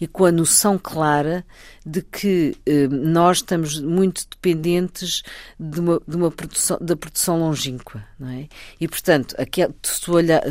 [0.00, 1.44] e com a noção clara
[1.84, 5.22] de que eh, nós estamos muito dependentes
[5.58, 8.04] de uma, de uma produção, da produção longínqua.
[8.18, 8.48] Não é?
[8.80, 10.42] E, portanto, aquel, se olhar,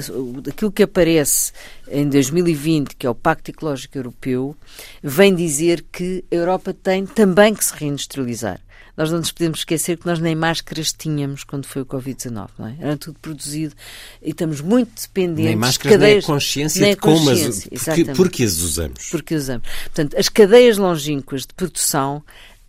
[0.48, 1.52] aquilo que aparece
[1.88, 4.56] em 2020, que é o Pacto Ecológico Europeu,
[5.04, 8.60] vem dizer que a Europa tem também que se reindustrializar.
[9.00, 12.68] Nós não nos podemos esquecer que nós nem máscaras tínhamos quando foi o Covid-19, não
[12.68, 12.76] é?
[12.82, 13.74] Era tudo produzido
[14.22, 15.46] e estamos muito dependentes.
[15.46, 18.58] Nem máscaras, de cadeias, nem a consciência nem a de como as, porque, porque as
[18.58, 19.10] usamos.
[19.10, 19.66] Porque usamos.
[19.84, 22.22] Portanto, as cadeias longínquas de produção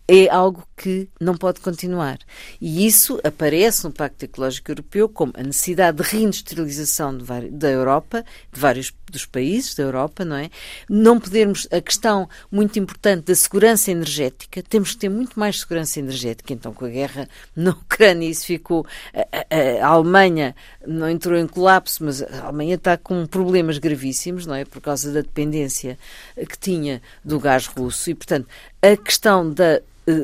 [0.06, 2.18] é algo que não pode continuar.
[2.58, 8.24] E isso aparece no Pacto Ecológico Europeu como a necessidade de reindustrialização de da Europa,
[8.50, 10.48] de vários dos países da Europa, não é?
[10.88, 15.98] Não podermos, a questão muito importante da segurança energética, temos que ter muito mais segurança
[15.98, 16.54] energética.
[16.54, 18.86] Então, com a guerra na Ucrânia, isso ficou.
[19.12, 20.56] A, a, a Alemanha
[20.86, 24.64] não entrou em colapso, mas a Alemanha está com problemas gravíssimos, não é?
[24.64, 25.98] Por causa da dependência
[26.36, 28.08] que tinha do gás russo.
[28.08, 28.48] E, portanto,
[28.80, 29.82] a questão da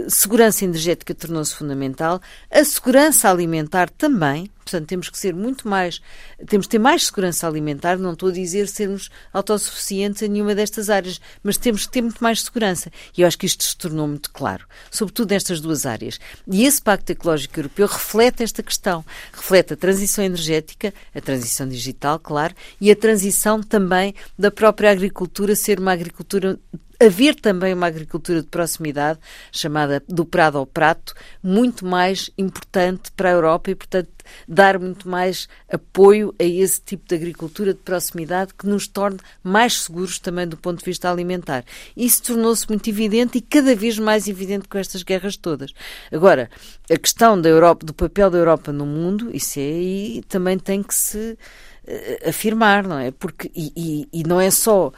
[0.09, 2.21] segurança energética tornou-se fundamental,
[2.51, 6.01] a segurança alimentar também, portanto temos que ser muito mais,
[6.49, 10.91] temos que ter mais segurança alimentar, não estou a dizer sermos autossuficientes em nenhuma destas
[10.91, 12.91] áreas, mas temos que ter muito mais segurança.
[13.17, 16.19] E eu acho que isto se tornou muito claro, sobretudo nestas duas áreas.
[16.51, 22.19] E esse Pacto Ecológico Europeu reflete esta questão, reflete a transição energética, a transição digital,
[22.19, 26.59] claro, e a transição também da própria agricultura ser uma agricultura
[27.01, 29.19] haver também uma agricultura de proximidade,
[29.53, 34.11] chamada do prado ao prato, muito mais importante para a Europa e, portanto,
[34.47, 39.83] dar muito mais apoio a esse tipo de agricultura de proximidade que nos torne mais
[39.83, 41.65] seguros também do ponto de vista alimentar.
[41.97, 45.73] Isso tornou-se muito evidente e cada vez mais evidente com estas guerras todas.
[46.13, 46.51] Agora,
[46.91, 50.83] a questão da Europa, do papel da Europa no mundo, isso é aí também tem
[50.83, 51.39] que se
[51.87, 53.11] uh, afirmar, não é?
[53.11, 54.93] Porque, e, e, e não é só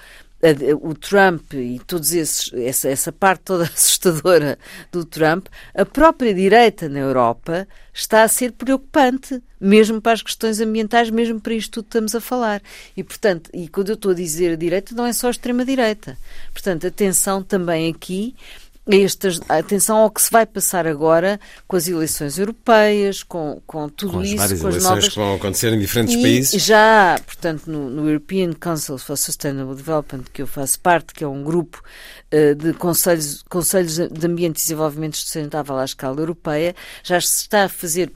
[0.81, 4.59] o Trump e todos esses essa, essa parte toda assustadora
[4.93, 10.61] do Trump, a própria direita na Europa está a ser preocupante, mesmo para as questões
[10.61, 12.63] ambientais, mesmo para isto tudo que estamos a falar.
[12.97, 15.65] E portanto, e quando eu estou a dizer a direita, não é só a extrema
[15.65, 16.17] direita.
[16.53, 18.37] Portanto, atenção também aqui
[18.91, 24.13] estas, atenção ao que se vai passar agora com as eleições europeias, com, com tudo
[24.15, 24.37] com isso.
[24.37, 25.09] Com as várias com as eleições novas...
[25.09, 26.65] que vão acontecer em diferentes e países.
[26.65, 31.29] Já, portanto, no, no, European Council for Sustainable Development, que eu faço parte, que é
[31.29, 31.83] um grupo
[32.33, 37.65] uh, de conselhos, conselhos de Ambiente e Desenvolvimento Sustentável à escala europeia, já se está
[37.65, 38.11] a fazer,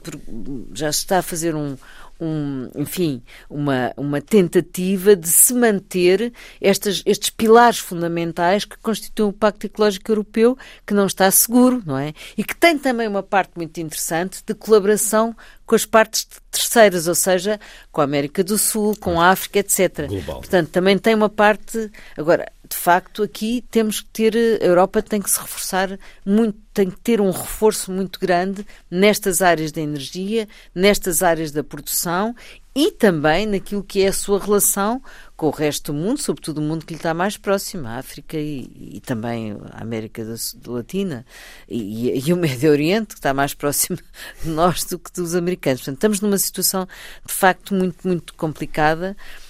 [0.73, 1.77] já se está a fazer um
[2.23, 9.33] um, enfim, uma, uma tentativa de se manter estas, estes pilares fundamentais que constituem o
[9.33, 10.57] Pacto Ecológico Europeu,
[10.87, 12.13] que não está seguro, não é?
[12.37, 17.15] E que tem também uma parte muito interessante de colaboração com as partes terceiras, ou
[17.15, 17.59] seja,
[17.91, 20.07] com a América do Sul, com a África, etc.
[20.07, 20.37] Global.
[20.37, 21.91] Portanto, também tem uma parte.
[22.17, 24.35] Agora, de facto, aqui temos que ter.
[24.35, 29.43] A Europa tem que se reforçar muito, tem que ter um reforço muito grande nestas
[29.43, 32.35] áreas da energia, nestas áreas da produção
[32.75, 34.99] e também naquilo que é a sua relação
[35.37, 38.37] com o resto do mundo, sobretudo o mundo que lhe está mais próximo, a África
[38.37, 41.23] e, e também a América do, do Latina
[41.69, 43.99] e, e, o Médio Oriente, que está mais próximo
[44.41, 45.81] de nós do que dos americanos.
[45.81, 46.87] Portanto, estamos numa situação
[47.23, 49.42] de facto muito, muito complicada, eh,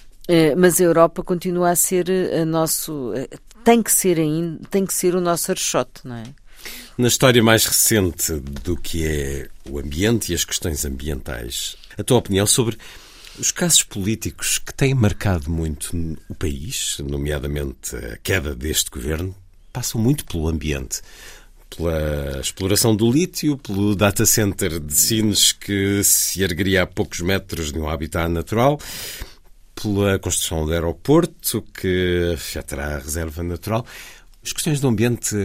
[0.57, 2.09] mas a Europa continua a ser
[2.41, 3.13] a nosso.
[3.15, 3.29] Eh,
[3.63, 6.23] tem que ser ainda, tem que ser o nosso archote, não é?
[6.97, 12.17] Na história mais recente do que é o ambiente e as questões ambientais, a tua
[12.17, 12.77] opinião sobre
[13.37, 15.95] os casos políticos que têm marcado muito
[16.29, 19.35] o país, nomeadamente a queda deste governo,
[19.71, 21.01] passam muito pelo ambiente.
[21.75, 27.71] Pela exploração do lítio, pelo data center de Sines que se ergueria a poucos metros
[27.71, 28.79] de um habitat natural,
[29.75, 33.85] pela construção do aeroporto que afetará a reserva natural.
[34.43, 35.35] As questões do ambiente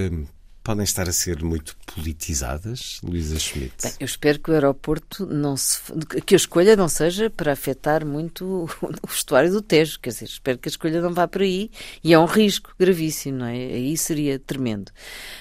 [0.68, 3.74] podem estar a ser muito politizadas, Luísa Schmidt?
[3.82, 5.80] Bem, eu espero que o aeroporto não se.
[6.26, 8.68] que a escolha não seja para afetar muito
[9.02, 9.98] o vestuário do Tejo.
[9.98, 11.70] Quer dizer, espero que a escolha não vá por aí.
[12.04, 13.54] E é um risco gravíssimo, não é?
[13.54, 14.92] Aí seria tremendo.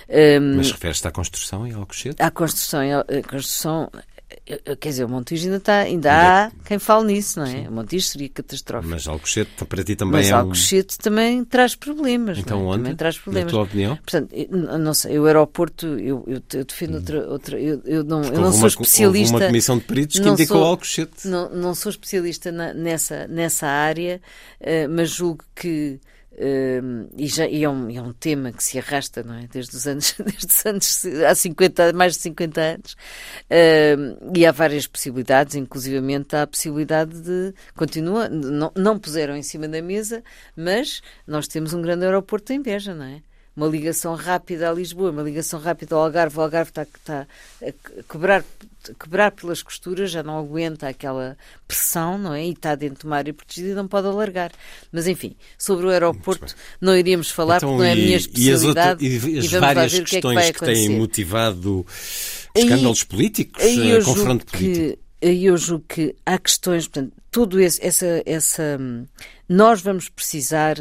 [0.08, 2.22] Um, Mas refere-se à construção em Alcochete?
[2.22, 3.92] À construção, a construção
[4.80, 7.50] Quer dizer, o Montijo ainda está, ainda há quem fale nisso, não é?
[7.50, 7.68] Sim.
[7.68, 8.90] O Montijo seria catastrófico.
[8.90, 12.38] Mas Alcochete para ti também Mas é Alcochete também traz problemas.
[12.38, 12.64] Então é?
[12.64, 12.78] onde?
[12.78, 13.52] Também traz problemas.
[13.52, 13.98] Na tua opinião?
[13.98, 14.34] Portanto,
[14.80, 18.54] não sei, o aeroporto, eu, eu, eu defendo outra, outra eu, eu não, eu não
[18.54, 19.36] sou especialista.
[19.36, 21.28] Uma comissão de peritos que indicou sou, Alcochete.
[21.28, 24.22] Não, não sou especialista na, nessa, nessa área,
[24.62, 26.00] uh, mas julgo que
[26.38, 29.48] Uh, e, já, e, é um, é um tema que se arrasta não é?
[29.48, 34.52] desde os anos, desde os anos há 50, mais de 50 anos uh, e há
[34.52, 40.24] várias possibilidades, inclusivamente há a possibilidade de continua, não, não puseram em cima da mesa,
[40.56, 43.24] mas nós temos um grande aeroporto em Beja, não é?
[43.58, 46.38] Uma ligação rápida a Lisboa, uma ligação rápida ao Algarve.
[46.38, 47.28] O Algarve está, está
[47.60, 48.46] a quebrar,
[49.00, 51.36] quebrar pelas costuras, já não aguenta aquela
[51.68, 52.46] pressão, não é?
[52.46, 54.52] E está dentro de uma área protegida e não pode alargar.
[54.92, 59.04] Mas, enfim, sobre o aeroporto não iríamos falar então, porque não é a minha especialidade.
[59.04, 61.84] E as, outra, e as e várias questões que, é que, que, têm motivado
[62.56, 65.00] escândalos políticos, eh, confronto político.
[65.20, 68.78] Aí eu julgo que há questões, portanto, tudo esse, essa, essa.
[68.80, 69.08] Hum,
[69.50, 70.80] nós vamos precisar.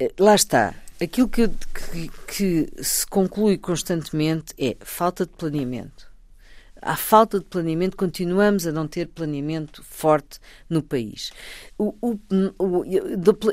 [0.00, 6.10] Eh, lá está aquilo que, que, que, se conclui constantemente é falta de planeamento.
[6.80, 10.38] Há falta de planeamento, continuamos a não ter planeamento forte
[10.68, 11.32] no país.
[11.76, 12.18] O, o,
[12.58, 12.84] o,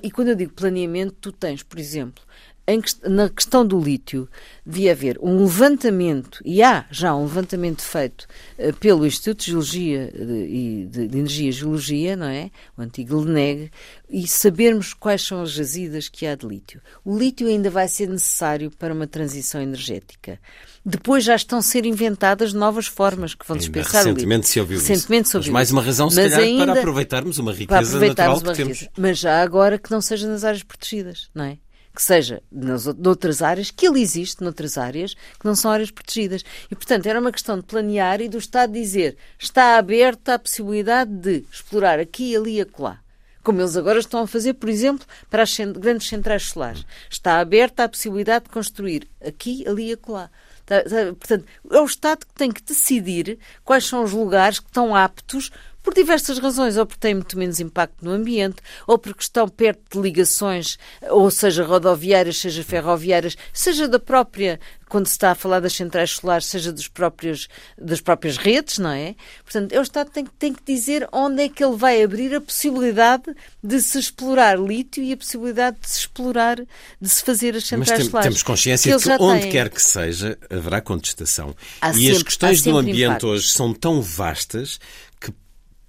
[0.04, 2.24] e quando eu digo planeamento, tu tens, por exemplo,
[2.66, 4.28] em, na questão do lítio,
[4.66, 8.26] devia haver um levantamento, e há já um levantamento feito
[8.58, 12.50] uh, pelo Instituto de Geologia e de, de, Energia e Geologia, não é?
[12.78, 13.70] O antigo LNEG,
[14.10, 16.82] e sabermos quais são as jazidas que há de lítio.
[17.04, 20.40] O lítio ainda vai ser necessário para uma transição energética.
[20.86, 24.14] Depois já estão a ser inventadas novas formas que vão dispensar o lítio.
[24.14, 25.38] Recentemente se ouviu Recentemente isso.
[25.38, 28.56] Mas mais uma razão, se Mas calhar, ainda, para aproveitarmos uma riqueza aproveitarmos natural uma
[28.56, 28.86] que riqueza.
[28.86, 28.98] temos.
[28.98, 31.58] Mas já agora que não seja nas áreas protegidas, não é?
[31.94, 36.44] Que seja nas, noutras áreas, que ele existe noutras áreas que não são áreas protegidas.
[36.70, 41.12] E, portanto, era uma questão de planear e do Estado dizer está aberta a possibilidade
[41.12, 43.00] de explorar aqui, ali e acolá.
[43.44, 46.86] Como eles agora estão a fazer, por exemplo, para as grandes centrais solares.
[47.10, 50.30] Está aberta a possibilidade de construir aqui, ali e acolá.
[50.66, 55.52] Portanto, é o Estado que tem que decidir quais são os lugares que estão aptos
[55.84, 58.58] por diversas razões, ou porque têm muito menos impacto no ambiente,
[58.88, 60.80] ou porque estão perto de ligações,
[61.10, 66.12] ou seja rodoviárias, seja ferroviárias, seja da própria, quando se está a falar das centrais
[66.12, 69.16] solares, seja dos próprios, das próprias redes, não é?
[69.44, 72.40] Portanto, é o Estado tem, tem que dizer onde é que ele vai abrir a
[72.40, 73.24] possibilidade
[73.62, 76.58] de se explorar lítio e a possibilidade de se explorar,
[77.02, 78.28] de se fazer as centrais Mas tem, solares.
[78.30, 79.52] temos consciência que de que onde têm.
[79.52, 81.56] quer que seja, haverá contestação.
[81.82, 83.28] Há e sempre, as questões do ambiente impacto.
[83.28, 84.80] hoje são tão vastas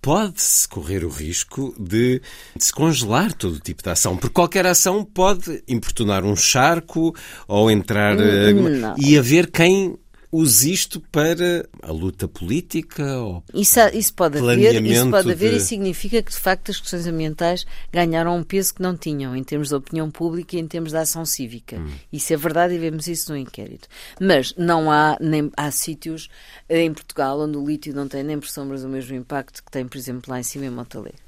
[0.04, 2.20] pode-se correr o risco de,
[2.54, 7.14] de, se congelar todo tipo de ação, porque qualquer ação pode importunar um charco
[7.48, 8.90] ou entrar Não.
[8.90, 9.96] Eh, e haver quem
[10.36, 15.56] use isto para a luta política ou isso, isso pode haver, isso pode haver de...
[15.58, 19.44] e significa que de facto as questões ambientais ganharam um peso que não tinham em
[19.44, 21.78] termos de opinião pública e em termos de ação cívica.
[21.78, 21.88] Hum.
[22.12, 23.88] Isso é verdade e vemos isso no inquérito.
[24.20, 26.28] Mas não há nem há sítios
[26.68, 29.70] eh, em Portugal onde o lítio não tem nem por sombras o mesmo impacto que
[29.70, 31.22] tem, por exemplo, lá em cima em Montalegre.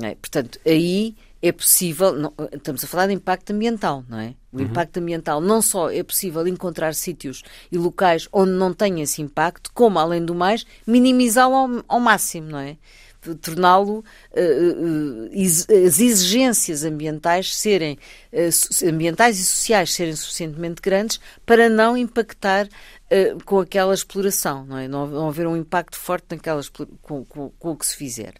[0.00, 0.14] É?
[0.14, 4.34] Portanto, aí é possível, não, estamos a falar de impacto ambiental, não é?
[4.52, 4.64] O uhum.
[4.64, 9.72] impacto ambiental não só é possível encontrar sítios e locais onde não tenha esse impacto,
[9.74, 12.76] como, além do mais, minimizá-lo ao, ao máximo, não é?
[13.40, 17.96] torná-lo uh, uh, as exigências ambientais serem
[18.32, 22.68] uh, ambientais e sociais serem suficientemente grandes para não impactar
[23.44, 24.88] com aquela exploração, não é?
[24.88, 26.62] Não, não haver um impacto forte naquela
[27.02, 28.32] com, com, com o que se fizer.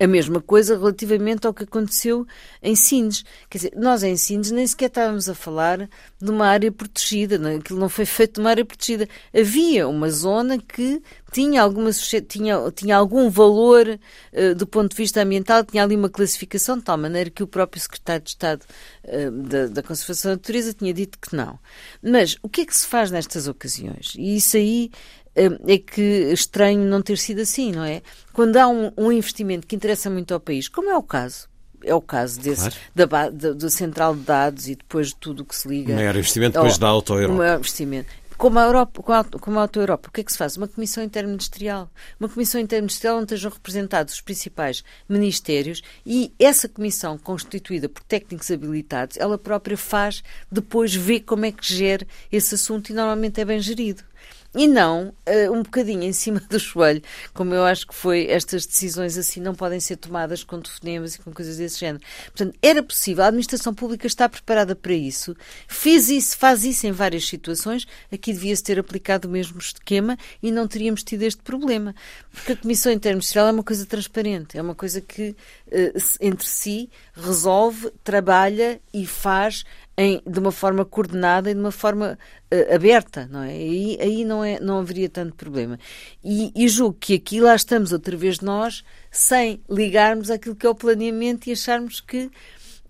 [0.00, 2.26] A mesma coisa relativamente ao que aconteceu
[2.62, 3.22] em Sines.
[3.50, 5.88] Quer dizer, nós em Sines nem sequer estávamos a falar
[6.20, 7.56] de uma área protegida, é?
[7.56, 9.06] aquilo não foi feito de uma área protegida.
[9.34, 11.90] Havia uma zona que tinha, alguma,
[12.26, 13.86] tinha, tinha algum valor
[14.32, 17.46] uh, do ponto de vista ambiental, tinha ali uma classificação de tal maneira que o
[17.46, 18.64] próprio secretário de Estado
[19.04, 21.58] uh, da, da Conservação da Natureza tinha dito que não.
[22.02, 24.14] Mas o que é que se faz nestas ocasiões?
[24.16, 24.90] E isso aí
[25.34, 28.02] é que estranho não ter sido assim, não é?
[28.32, 31.48] Quando há um, um investimento que interessa muito ao país, como é o caso,
[31.84, 33.32] é o caso desse, claro.
[33.32, 35.92] da, da, central de dados e depois de tudo o que se liga.
[35.92, 37.34] O maior investimento depois da Auto Europa.
[37.34, 38.08] O maior investimento.
[38.36, 39.02] como a, Europa,
[39.40, 40.56] como a Auto-Europa, o que é que se faz?
[40.56, 41.88] Uma comissão interministerial.
[42.18, 48.50] Uma comissão interministerial onde estejam representados os principais ministérios e essa comissão, constituída por técnicos
[48.50, 53.44] habilitados, ela própria faz, depois vê como é que gera esse assunto e normalmente é
[53.44, 54.09] bem gerido
[54.54, 58.66] e não uh, um bocadinho em cima do joelho, como eu acho que foi, estas
[58.66, 62.02] decisões assim não podem ser tomadas com telefonemas e com coisas desse género.
[62.26, 65.36] Portanto, era possível, a administração pública está preparada para isso,
[65.68, 70.50] fez isso, faz isso em várias situações, aqui devia-se ter aplicado o mesmo esquema e
[70.50, 71.94] não teríamos tido este problema.
[72.30, 76.90] Porque a Comissão Interministerial é uma coisa transparente, é uma coisa que uh, entre si
[77.14, 79.64] resolve, trabalha e faz
[80.00, 82.18] em, de uma forma coordenada e de uma forma
[82.50, 83.50] uh, aberta, não é?
[83.50, 85.78] Aí, aí não, é, não haveria tanto problema.
[86.24, 90.70] E, e julgo que aqui lá estamos outra vez nós, sem ligarmos aquilo que é
[90.70, 92.30] o planeamento e acharmos que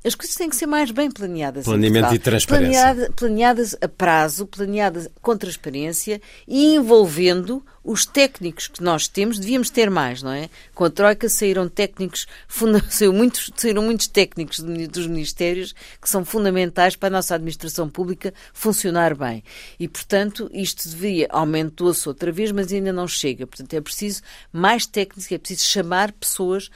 [0.05, 1.65] as coisas têm que ser mais bem planeadas.
[1.65, 2.81] Planeamento e transparência.
[2.81, 9.39] Planeada, planeadas a prazo, planeadas com transparência e envolvendo os técnicos que nós temos.
[9.39, 10.49] Devíamos ter mais, não é?
[10.75, 12.27] Com a Troika saíram técnicos,
[12.91, 18.35] saíram muitos, saíram muitos técnicos dos ministérios que são fundamentais para a nossa administração pública
[18.53, 19.43] funcionar bem.
[19.79, 23.47] E, portanto, isto devia, aumentou-se outra vez, mas ainda não chega.
[23.47, 24.23] Portanto, é preciso
[24.53, 26.71] mais técnicos, é preciso chamar pessoas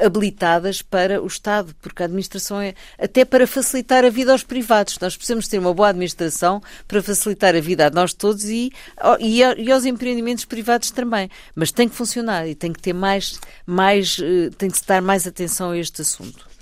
[0.00, 4.98] habilitadas para o Estado, porque a administração é até para facilitar a vida aos privados.
[5.00, 8.70] Nós precisamos ter uma boa administração para facilitar a vida a nós todos e,
[9.20, 11.28] e, e aos empreendimentos privados também.
[11.54, 15.26] Mas tem que funcionar e tem que ter mais, mais eh, tem que dar mais
[15.26, 16.54] atenção a este assunto.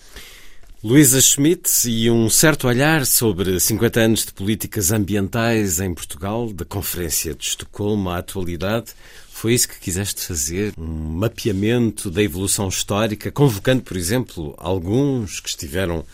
[0.85, 6.64] Luísa Schmidt e um certo olhar sobre 50 anos de políticas ambientais em Portugal, da
[6.64, 8.87] Conferência de Estocolmo à atualidade.
[9.31, 10.73] Foi isso que quiseste fazer?
[10.77, 16.05] Um mapeamento da evolução histórica, convocando, por exemplo, alguns que estiveram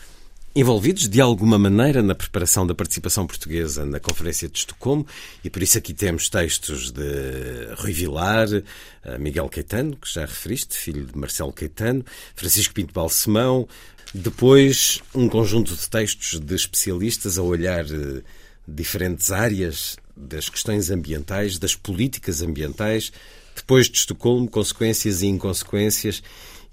[0.55, 5.05] envolvidos de alguma maneira na preparação da participação portuguesa na Conferência de Estocolmo,
[5.43, 10.75] e por isso aqui temos textos de Rui Vilar, eh, Miguel Caetano, que já referiste,
[10.75, 12.03] filho de Marcelo Caetano,
[12.35, 13.67] Francisco Pinto Balsemão,
[14.13, 18.23] depois um conjunto de textos de especialistas a olhar eh,
[18.67, 23.11] diferentes áreas das questões ambientais, das políticas ambientais,
[23.55, 26.23] depois de Estocolmo, consequências e inconsequências,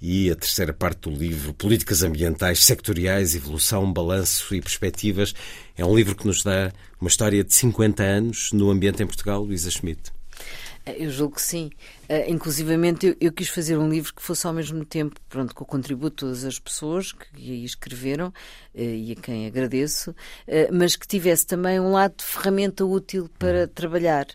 [0.01, 5.33] e a terceira parte do livro, Políticas Ambientais Sectoriais, Evolução, Balanço e Perspectivas.
[5.75, 6.71] É um livro que nos dá
[7.01, 10.11] uma história de 50 anos no ambiente em Portugal, Luísa Schmidt.
[10.95, 11.69] Eu julgo que sim.
[12.09, 15.63] Uh, inclusivamente, eu, eu, quis fazer um livro que fosse ao mesmo tempo, pronto, com
[15.63, 18.33] o contributo de todas as pessoas que aí escreveram, uh,
[18.73, 20.15] e a quem agradeço, uh,
[20.71, 23.67] mas que tivesse também um lado de ferramenta útil para uhum.
[23.67, 24.27] trabalhar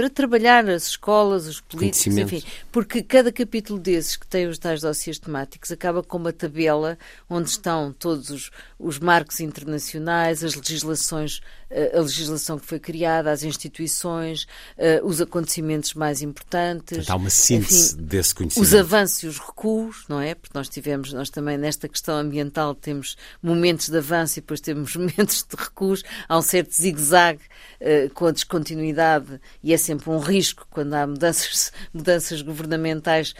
[0.00, 2.42] para trabalhar as escolas, os políticos, enfim,
[2.72, 6.96] porque cada capítulo desses que tem os tais dossiês temáticos acaba com uma tabela
[7.28, 13.30] onde estão todos os, os marcos internacionais, as legislações, eh, a legislação que foi criada,
[13.30, 14.46] as instituições,
[14.78, 16.96] eh, os acontecimentos mais importantes.
[16.96, 18.66] Portanto, há uma síntese enfim, desse conhecimento.
[18.66, 20.34] Os avanços e os recuos, não é?
[20.34, 24.96] Porque nós tivemos, nós também nesta questão ambiental temos momentos de avanço e depois temos
[24.96, 27.42] momentos de recuos, há um certo zigue-zague
[27.80, 33.34] uh, com a descontinuidade e essa sempre um risco quando há mudanças, mudanças governamentais,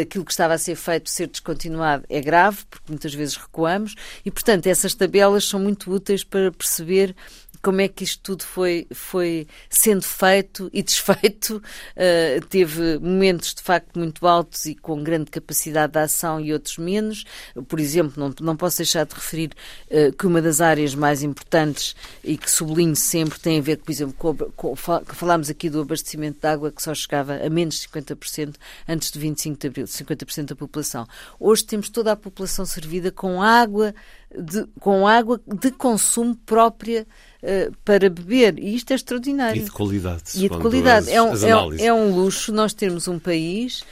[0.00, 3.94] aquilo que estava a ser feito ser descontinuado é grave, porque muitas vezes recuamos,
[4.24, 7.16] e portanto essas tabelas são muito úteis para perceber
[7.62, 11.62] como é que isto tudo foi, foi sendo feito e desfeito.
[11.96, 16.78] Uh, teve momentos de facto muito altos e com grande capacidade de ação e outros
[16.78, 17.24] menos.
[17.66, 19.50] Por exemplo, não, não posso deixar de referir
[19.90, 23.90] uh, que uma das áreas mais importantes e que sublinho sempre tem a ver, por
[23.90, 27.88] exemplo, com, com falámos aqui do abastecimento de água que só chegava a menos de
[27.88, 28.54] 50%
[28.86, 31.06] antes de 25 de abril, 50% da população.
[31.38, 33.94] Hoje temos toda a população servida com água
[34.30, 37.06] de, com água de consumo própria
[37.42, 38.58] uh, para beber.
[38.58, 39.62] E isto é extraordinário.
[39.62, 40.22] E de qualidade.
[40.34, 41.08] E de qualidade.
[41.08, 43.84] As, é, um, é, é um luxo nós termos um país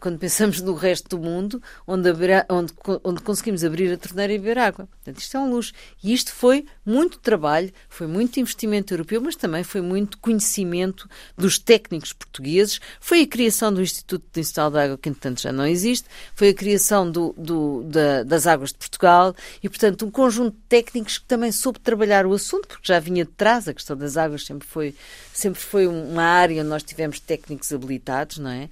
[0.00, 2.10] quando pensamos no resto do mundo, onde,
[2.48, 2.72] onde,
[3.02, 4.86] onde conseguimos abrir a torneira e beber água.
[4.86, 5.72] Portanto, isto é um luxo.
[6.02, 11.58] E isto foi muito trabalho, foi muito investimento europeu, mas também foi muito conhecimento dos
[11.58, 12.80] técnicos portugueses.
[13.00, 16.54] Foi a criação do Instituto Nacional de Água, que entretanto já não existe, foi a
[16.54, 21.26] criação do, do, da, das Águas de Portugal e, portanto, um conjunto de técnicos que
[21.26, 24.66] também soube trabalhar o assunto, porque já vinha de trás, a questão das águas sempre
[24.66, 24.94] foi,
[25.32, 28.68] sempre foi uma área onde nós tivemos técnicos habilitados, não é?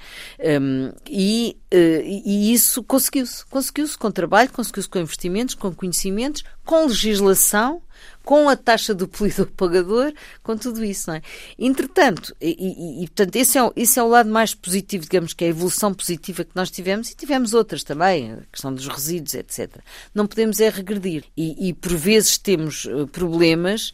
[0.60, 3.44] Um, e, uh, e isso conseguiu-se.
[3.44, 7.82] Conseguiu-se com trabalho, conseguiu-se com investimentos, com conhecimentos, com legislação
[8.24, 11.22] com a taxa do poluidor-pagador, com tudo isso, não é?
[11.58, 15.44] Entretanto, e, e, e, portanto, esse é, esse é o lado mais positivo, digamos, que
[15.44, 19.34] é a evolução positiva que nós tivemos, e tivemos outras também, a questão dos resíduos,
[19.34, 19.76] etc.
[20.14, 21.24] Não podemos é regredir.
[21.36, 23.92] E, e por vezes temos uh, problemas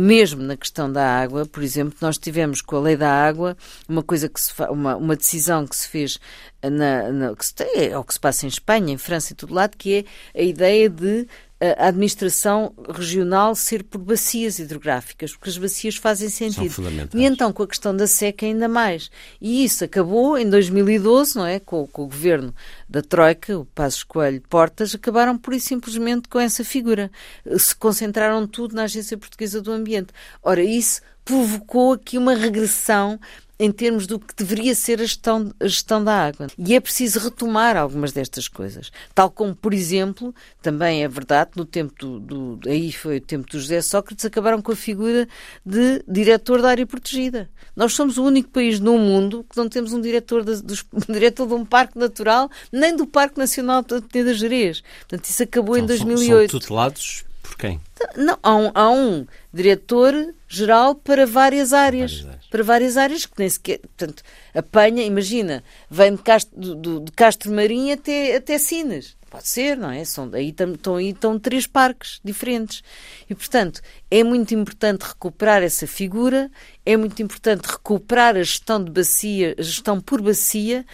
[0.00, 3.56] mesmo na questão da água, por exemplo, nós tivemos com a lei da água
[3.88, 6.18] uma coisa que se uma, uma decisão que se fez
[6.60, 9.54] na, na que se, é o que se passa em Espanha, em França e todo
[9.54, 10.04] lado, que
[10.34, 11.28] é a ideia de
[11.58, 16.74] a administração regional ser por bacias hidrográficas, porque as bacias fazem sentido.
[17.14, 19.10] E então, com a questão da seca, ainda mais.
[19.40, 21.58] E isso acabou em 2012, não é?
[21.58, 22.54] Com, com o governo
[22.86, 27.10] da Troika, o Passos Coelho Portas, acabaram por e simplesmente com essa figura.
[27.56, 30.12] Se concentraram tudo na Agência Portuguesa do Ambiente.
[30.42, 33.18] Ora, isso provocou aqui uma regressão
[33.58, 36.46] em termos do que deveria ser a gestão, a gestão da água.
[36.58, 38.90] E é preciso retomar algumas destas coisas.
[39.14, 43.48] Tal como, por exemplo, também é verdade, no tempo do, do aí foi o tempo
[43.50, 45.26] do José Sócrates, acabaram com a figura
[45.64, 47.48] de diretor da área protegida.
[47.74, 51.12] Nós somos o único país no mundo que não temos um diretor de, dos, um
[51.12, 54.82] diretor de um parque natural, nem do Parque Nacional de Peneda Gerês.
[55.00, 56.50] Portanto, isso acabou então, em 2008.
[56.50, 57.80] São tutelados por quem?
[58.16, 62.20] Não, há um, há um diretor-geral para várias áreas.
[62.20, 62.45] Várias áreas.
[62.50, 63.80] Para várias áreas que nem sequer.
[63.80, 64.22] Portanto,
[64.54, 69.16] apanha, imagina, vem de Castro, do, de Castro Marinho até, até Sines.
[69.28, 70.04] Pode ser, não é?
[70.04, 72.82] São, aí estão aí estão três parques diferentes.
[73.28, 73.80] E, portanto,
[74.10, 76.50] é muito importante recuperar essa figura,
[76.84, 80.86] é muito importante recuperar a gestão de bacia, a gestão por bacia,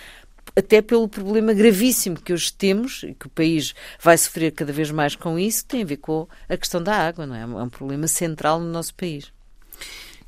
[0.57, 4.91] até pelo problema gravíssimo que hoje temos e que o país vai sofrer cada vez
[4.91, 7.43] mais com isso, que tem a ver com a questão da água, não é?
[7.43, 9.33] É um problema central no nosso país.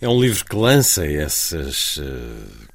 [0.05, 2.03] É um livro que lança essas uh,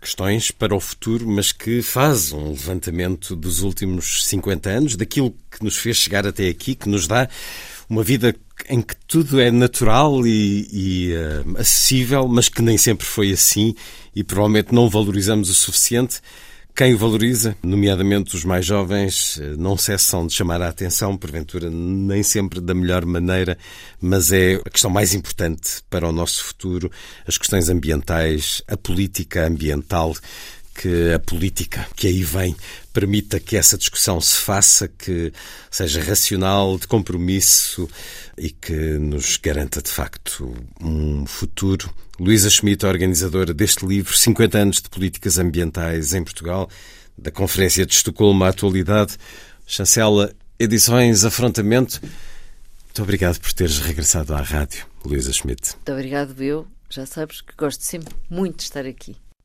[0.01, 5.63] questões para o futuro, mas que faz um levantamento dos últimos 50 anos, daquilo que
[5.63, 7.29] nos fez chegar até aqui, que nos dá
[7.87, 8.35] uma vida
[8.67, 13.75] em que tudo é natural e, e uh, acessível, mas que nem sempre foi assim
[14.15, 16.21] e provavelmente não valorizamos o suficiente.
[16.75, 22.23] Quem o valoriza, nomeadamente os mais jovens, não cessam de chamar a atenção, porventura nem
[22.23, 23.57] sempre da melhor maneira,
[23.99, 26.89] mas é a questão mais importante para o nosso futuro,
[27.27, 30.15] as questões ambientais, a política ambiental
[30.79, 32.55] que a política que aí vem
[32.93, 35.33] permita que essa discussão se faça, que
[35.69, 37.89] seja racional, de compromisso
[38.37, 41.93] e que nos garanta de facto um futuro.
[42.17, 46.69] Luísa Schmidt, organizadora deste livro, 50 anos de políticas ambientais em Portugal,
[47.17, 49.17] da Conferência de Estocolmo à Atualidade,
[49.67, 51.99] chancela Edições Afrontamento.
[52.01, 55.73] Muito obrigado por teres regressado à rádio, Luísa Schmidt.
[55.73, 56.65] Muito obrigado, eu.
[56.89, 59.17] Já sabes que gosto sempre muito de estar aqui.